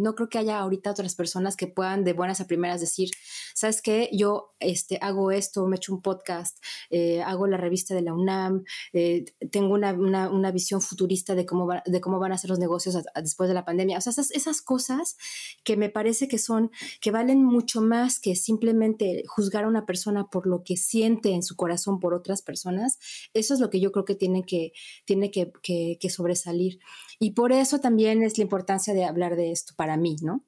[0.00, 3.10] no creo que haya ahorita otras personas que puedan de buenas a primeras decir,
[3.54, 4.08] ¿sabes qué?
[4.12, 6.56] Yo este, hago esto, me echo un podcast,
[6.88, 12.00] eh, hago la revista de la UNAM, eh, tengo una, visión futurista de cómo, de
[12.00, 13.98] cómo van a ser los negocios después de la pandemia.
[13.98, 15.18] O sea, esas, esas cosas
[15.62, 16.70] que me parece que son,
[17.02, 21.42] que valen mucho más que simplemente juzgar a una persona por lo que siente en
[21.42, 22.98] su corazón por otras personas.
[23.34, 24.72] Eso es lo que yo creo que tienen que
[25.04, 26.78] tiene que, sobresalir.
[27.18, 30.44] Y por eso también es la importancia de hablar de esto para mí, ¿no?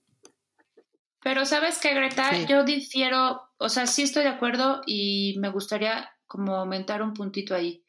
[1.23, 6.11] Pero sabes que, Greta, yo difiero, o sea, sí estoy de acuerdo y me gustaría
[6.27, 7.85] como aumentar un puntito ahí.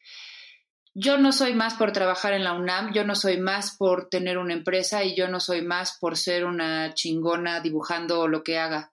[0.95, 4.37] Yo no soy más por trabajar en la UNAM, yo no soy más por tener
[4.37, 8.91] una empresa y yo no soy más por ser una chingona dibujando lo que haga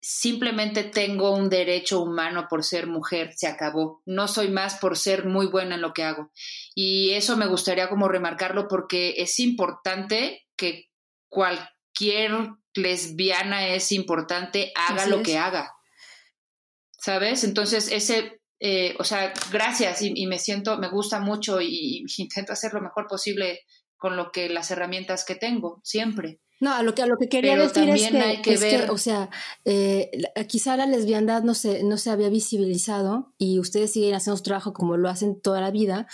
[0.00, 4.02] simplemente tengo un derecho humano por ser mujer, se acabó.
[4.06, 6.30] No soy más por ser muy buena en lo que hago.
[6.74, 10.88] Y eso me gustaría como remarcarlo porque es importante que
[11.28, 12.32] cualquier
[12.74, 15.74] lesbiana es importante, haga lo que haga.
[17.00, 17.44] ¿Sabes?
[17.44, 22.72] Entonces, ese, eh, o sea, gracias y, me siento, me gusta mucho y intento hacer
[22.72, 23.60] lo mejor posible
[23.96, 26.40] con lo que las herramientas que tengo, siempre.
[26.60, 29.30] No, a lo que, a lo que quería decir es que, o sea,
[29.64, 30.10] eh,
[30.48, 34.72] quizá la lesbiandad no se, no se había visibilizado y ustedes siguen haciendo su trabajo
[34.72, 36.08] como lo hacen toda la vida,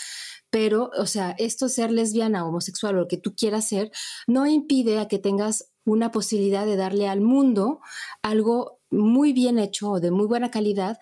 [0.50, 3.90] pero, o sea, esto ser lesbiana, homosexual o lo que tú quieras ser,
[4.26, 7.80] no impide a que tengas una posibilidad de darle al mundo
[8.22, 10.98] algo muy bien hecho o de muy buena calidad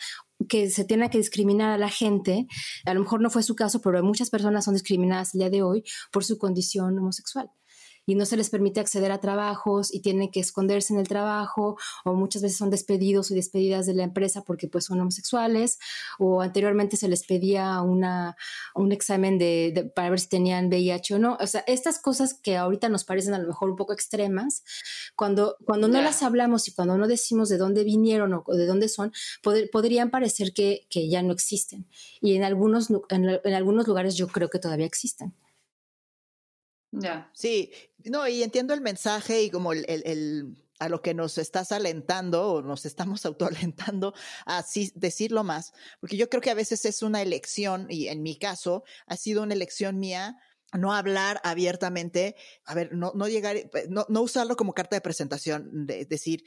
[0.49, 2.47] que se tenga que discriminar a la gente,
[2.85, 5.63] a lo mejor no fue su caso, pero muchas personas son discriminadas el día de
[5.63, 7.51] hoy por su condición homosexual
[8.07, 11.77] y no se les permite acceder a trabajos y tienen que esconderse en el trabajo
[12.05, 15.79] o muchas veces son despedidos y despedidas de la empresa porque pues son homosexuales
[16.19, 18.37] o anteriormente se les pedía una,
[18.75, 21.37] un examen de, para ver si tenían VIH o no.
[21.41, 24.65] O sea, estas cosas que ahorita nos parecen a lo mejor un poco extremas,
[25.17, 28.89] cuando, cuando no las hablamos y cuando no decimos de dónde vinieron o de dónde
[28.89, 29.13] son,
[29.73, 31.87] podrían parecer que, que, ya no existen.
[32.21, 35.35] Y en algunos, en algunos lugares yo creo que todavía existen.
[37.33, 37.73] Sí,
[38.05, 42.53] no, y entiendo el mensaje y como el, el, a lo que nos estás alentando
[42.53, 44.15] o nos estamos autoalentando
[44.45, 48.23] a así decirlo más, porque yo creo que a veces es una elección, y en
[48.23, 50.39] mi caso ha sido una elección mía
[50.73, 55.01] no hablar abiertamente, a ver, no, no llegar, pues, no, no usarlo como carta de
[55.01, 56.45] presentación, de decir,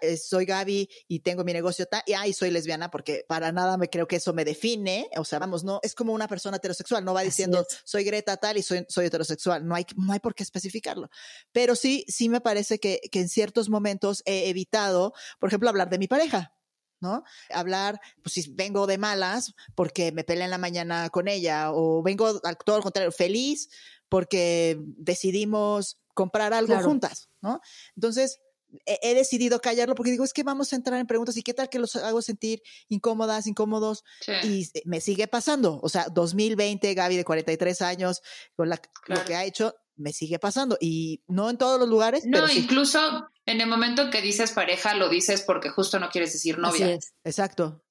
[0.00, 3.88] eh, soy Gaby y tengo mi negocio y ay, soy lesbiana, porque para nada me
[3.88, 7.14] creo que eso me define, o sea, vamos, no, es como una persona heterosexual, no
[7.14, 10.42] va diciendo, soy Greta tal y soy, soy heterosexual, no hay, no hay por qué
[10.42, 11.08] especificarlo,
[11.52, 15.90] pero sí, sí me parece que, que en ciertos momentos he evitado, por ejemplo, hablar
[15.90, 16.55] de mi pareja,
[17.00, 17.22] ¿no?
[17.50, 22.02] Hablar, pues si vengo de malas porque me peleé en la mañana con ella o
[22.02, 23.68] vengo al todo lo contrario, feliz
[24.08, 27.60] porque decidimos comprar algo juntas, ¿no?
[27.94, 28.40] Entonces,
[28.84, 31.68] he, decidido callarlo porque digo, es que vamos a entrar en preguntas y qué tal
[31.68, 34.04] que los hago sentir incómodas, incómodos
[34.44, 38.22] y me sigue pasando, o sea, 2020, Gaby de 43 años,
[38.54, 42.24] con lo que ha hecho, me sigue pasando y no en todos los lugares.
[42.26, 46.32] No, incluso en el momento en que dices pareja, lo dices porque justo no quieres
[46.32, 46.92] decir novia.
[46.92, 47.14] es.
[47.24, 47.82] Exacto.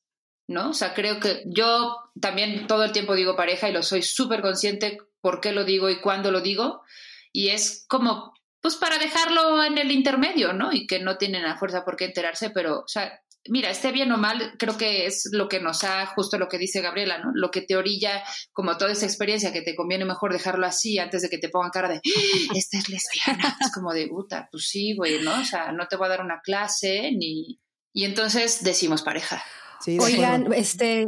[0.48, 0.70] ¿No?
[0.70, 4.42] O sea, creo que yo también todo el tiempo digo pareja y lo soy súper
[4.42, 6.84] consciente por qué lo digo y cuándo lo digo.
[7.32, 10.72] Y es como, pues para dejarlo en el intermedio, ¿no?
[10.72, 14.12] Y que no tienen a fuerza por qué enterarse, pero, o sea, mira, esté bien
[14.12, 17.32] o mal, creo que es lo que nos ha, justo lo que dice Gabriela, ¿no?
[17.34, 21.22] Lo que te orilla, como toda esa experiencia, que te conviene mejor dejarlo así antes
[21.22, 22.54] de que te pongan cara de, ¡Ah!
[22.56, 23.58] esta es lesbiana.
[23.62, 25.40] Es como de, puta, pues sí, güey, ¿no?
[25.40, 27.60] O sea, no te voy a dar una clase ni...
[27.94, 29.42] Y entonces decimos pareja.
[29.88, 31.08] Oigan, este,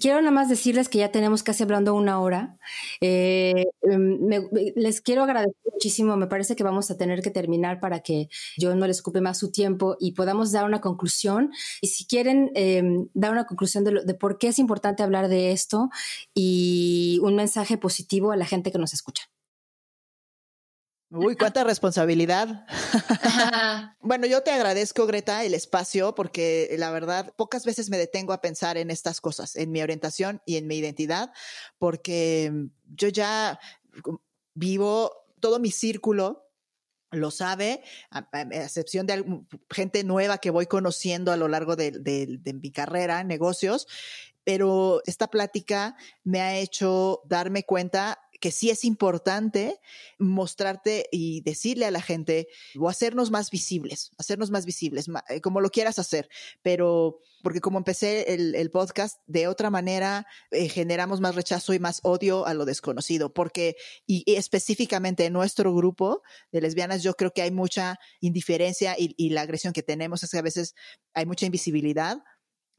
[0.00, 2.58] quiero nada más decirles que ya tenemos casi hablando una hora.
[3.00, 4.18] Eh, em,
[4.76, 6.16] les quiero agradecer muchísimo.
[6.16, 9.38] Me parece que vamos a tener que terminar para que yo no les ocupe más
[9.38, 11.50] su tiempo y podamos dar una conclusión.
[11.80, 15.52] Y si quieren em, dar una conclusión de, de por qué es importante hablar de
[15.52, 15.90] esto
[16.34, 19.30] y un mensaje positivo a la gente que nos escucha.
[21.12, 22.66] Uy, cuánta responsabilidad.
[24.00, 28.40] bueno, yo te agradezco, Greta, el espacio, porque la verdad, pocas veces me detengo a
[28.40, 31.32] pensar en estas cosas, en mi orientación y en mi identidad,
[31.78, 32.52] porque
[32.94, 33.58] yo ya
[34.54, 36.46] vivo todo mi círculo
[37.12, 42.52] lo sabe, a, excepción de gente nueva que voy conociendo a lo largo de, de
[42.54, 43.88] mi carrera en negocios,
[44.44, 49.78] pero esta plática me ha hecho darme cuenta que sí es importante
[50.18, 55.60] mostrarte y decirle a la gente o hacernos más visibles, hacernos más visibles, eh, como
[55.60, 56.28] lo quieras hacer,
[56.62, 62.00] pero porque como empecé el, podcast, de otra manera eh, generamos más rechazo y más
[62.02, 63.76] odio a lo desconocido, porque
[64.06, 66.22] y, específicamente en nuestro grupo
[66.52, 70.30] de lesbianas yo creo que hay mucha indiferencia y, y la agresión que tenemos es
[70.30, 70.74] que a veces
[71.14, 72.18] hay mucha invisibilidad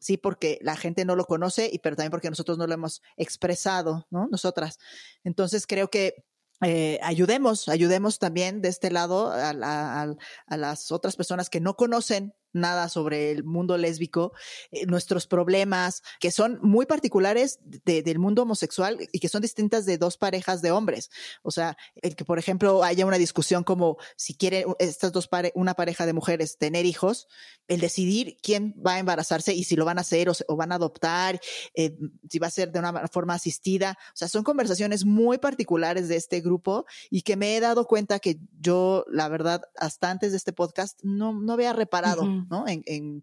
[0.02, 3.02] sí, porque la gente no lo conoce, y pero también porque nosotros no lo hemos
[3.16, 4.28] expresado, ¿no?
[4.30, 4.80] Nosotras.
[5.24, 6.26] Entonces creo que
[6.64, 12.34] eh, ayudemos, ayudemos también de este lado a, a, las otras personas que no conocen
[12.54, 14.34] nada sobre el mundo lésbico,
[14.72, 19.98] eh, nuestros problemas, que son muy particulares del mundo homosexual y que son distintas de
[19.98, 21.10] dos parejas de hombres.
[21.44, 25.52] O sea, el que, por ejemplo, haya una discusión como si quieren estas dos pare
[25.56, 27.28] una pareja de mujeres tener hijos,
[27.68, 30.76] el decidir quién va a embarazarse y si lo van a hacer o, van a
[30.76, 31.40] adoptar,
[31.74, 31.98] eh,
[32.30, 33.98] si va a ser de una forma asistida.
[34.10, 38.20] O sea, son conversaciones muy particulares de este grupo y que me he dado cuenta
[38.20, 42.41] que yo, la verdad, hasta antes de este podcast no, no había reparado.
[42.50, 42.66] ¿No?
[42.68, 43.22] En,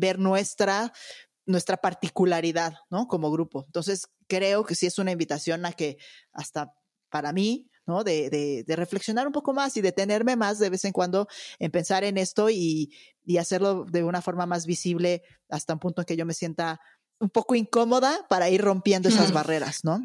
[0.00, 0.92] ver nuestra,
[1.46, 3.06] nuestra particularidad, ¿no?
[3.06, 3.64] Como grupo.
[3.66, 5.98] Entonces, creo que sí es una invitación a que
[6.32, 6.72] hasta
[7.10, 8.04] para mí, ¿no?
[8.04, 11.26] De, reflexionar un poco más y detenerme más de vez en cuando
[11.58, 12.92] en pensar en esto y,
[13.24, 16.80] y, hacerlo de una forma más visible hasta un punto en que yo me sienta
[17.18, 20.00] un poco incómoda para ir rompiendo esas barreras, ¿no?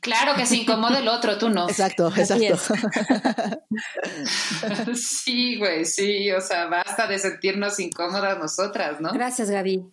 [0.00, 1.64] Claro que se incomode el otro, tú no.
[1.68, 2.56] Exacto, exacto.
[4.94, 9.12] sí, güey, sí, o sea, basta de sentirnos incómodas nosotras, ¿no?
[9.12, 9.84] Gracias, Gaby.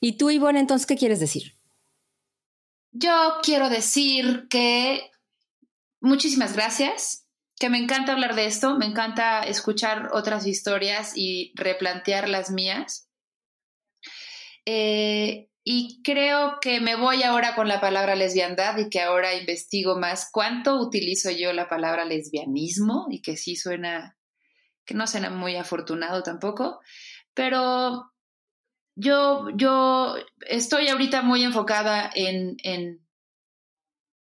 [0.00, 1.56] ¿Y tú, Ivonne, entonces qué quieres decir?
[2.92, 5.10] Yo quiero decir que
[6.00, 7.26] muchísimas gracias,
[7.58, 13.08] que me encanta hablar de esto, me encanta escuchar otras historias y replantear las mías.
[14.64, 19.98] Eh, y creo que me voy ahora con la palabra lesbiandad y que ahora investigo
[19.98, 24.16] más cuánto utilizo yo la palabra lesbianismo y que sí suena,
[24.86, 26.80] que no suena muy afortunado tampoco,
[27.34, 28.10] pero
[28.96, 33.06] yo, yo estoy ahorita muy enfocada en, en,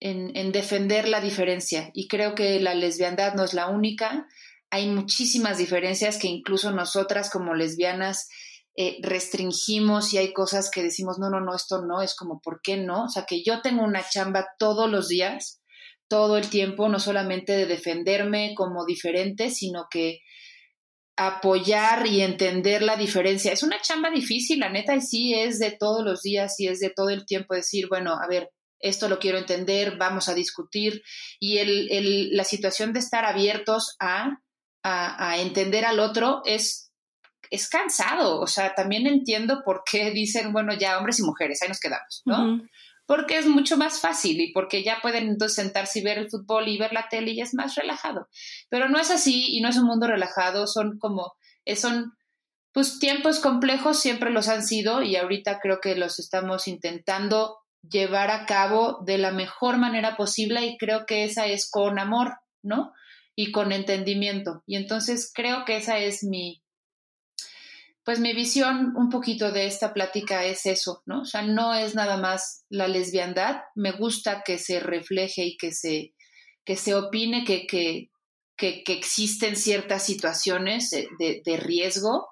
[0.01, 4.27] en, en defender la diferencia y creo que la lesbiandad no es la única.
[4.71, 8.29] Hay muchísimas diferencias que incluso nosotras como lesbianas
[8.81, 12.61] eh, restringimos y hay cosas que decimos, no, no, no, esto no, es como, ¿por
[12.63, 13.03] qué no?
[13.03, 15.61] O sea, que yo tengo una chamba todos los días,
[16.07, 20.19] todo el tiempo, no solamente de defenderme como diferente, sino que
[21.17, 23.51] apoyar y entender la diferencia.
[23.51, 26.79] Es una chamba difícil, la neta, y sí es de todos los días y es
[26.79, 28.49] de todo el tiempo decir, bueno, a ver,
[28.79, 31.01] esto lo quiero entender, vamos a discutir.
[31.37, 34.39] Y el, la situación de estar abiertos a,
[34.83, 36.88] a entender al otro es
[37.49, 41.67] es cansado, o sea, también entiendo por qué dicen, bueno, ya hombres y mujeres, ahí
[41.67, 42.61] nos quedamos, ¿no?
[43.05, 46.67] Porque es mucho más fácil y porque ya pueden entonces sentarse y ver el fútbol
[46.67, 48.27] y ver la tele y es más relajado.
[48.69, 51.33] Pero no es así y no es un mundo relajado, son como,
[51.65, 52.13] eh, son,
[52.71, 58.29] pues tiempos complejos siempre los han sido y ahorita creo que los estamos intentando llevar
[58.29, 62.93] a cabo de la mejor manera posible y creo que esa es con amor, ¿no?
[63.35, 64.63] Y con entendimiento.
[64.67, 66.61] Y entonces creo que esa es mi,
[68.09, 71.21] pues mi visión un poquito de esta plática es eso, ¿no?
[71.21, 75.71] O sea, no es nada más la lesbiandad, me gusta que se refleje y que
[75.71, 76.15] se,
[76.65, 78.09] que se opine que, que,
[78.57, 82.29] que, existen ciertas situaciones de, riesgo,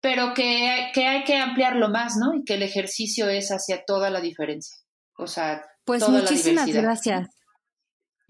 [0.00, 2.34] pero que, que, hay que ampliarlo más, ¿no?
[2.34, 4.78] Y que el ejercicio es hacia toda la diferencia.
[5.16, 7.28] O sea, pues muchísimas gracias.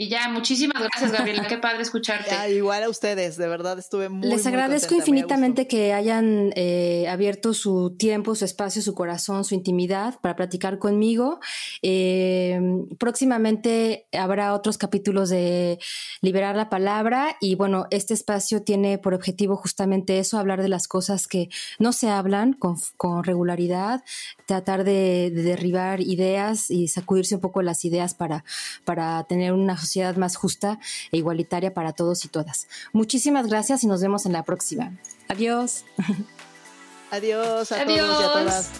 [0.00, 1.48] Y ya, muchísimas gracias, Gabriela.
[1.48, 2.54] Qué padre escucharte.
[2.54, 4.28] igual a ustedes, de verdad estuve muy.
[4.28, 10.20] Les agradezco infinitamente que hayan eh, abierto su tiempo, su espacio, su corazón, su intimidad
[10.20, 11.40] para platicar conmigo.
[11.82, 12.60] Eh,
[12.96, 15.80] próximamente habrá otros capítulos de
[16.20, 20.86] Liberar la Palabra y bueno, este espacio tiene por objetivo justamente eso, hablar de las
[20.86, 21.48] cosas que
[21.80, 24.04] no se hablan con, regularidad,
[24.46, 28.44] tratar de, de, derribar ideas y sacudirse un poco las ideas para,
[28.84, 30.78] para tener una sociedad más justa
[31.10, 32.68] e igualitaria para todos y todas.
[32.92, 34.92] Muchísimas gracias y nos vemos en la próxima.
[35.28, 35.84] Adiós.
[37.10, 38.70] Adiós a todos y a todas.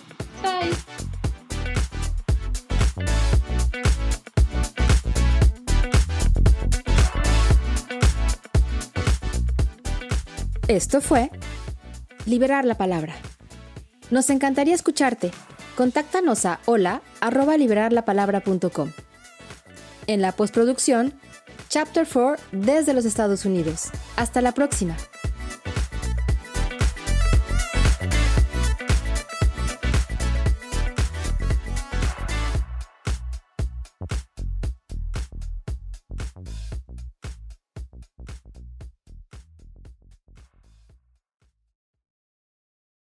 [0.43, 0.77] Bye.
[10.69, 11.31] Esto fue
[12.27, 13.17] Liberar la Palabra.
[14.11, 15.31] Nos encantaría escucharte.
[15.77, 17.01] Contáctanos a hola
[20.09, 21.15] en la postproducción,
[21.69, 23.91] Chapter 4 desde los Estados Unidos.
[24.17, 24.97] Hasta la próxima.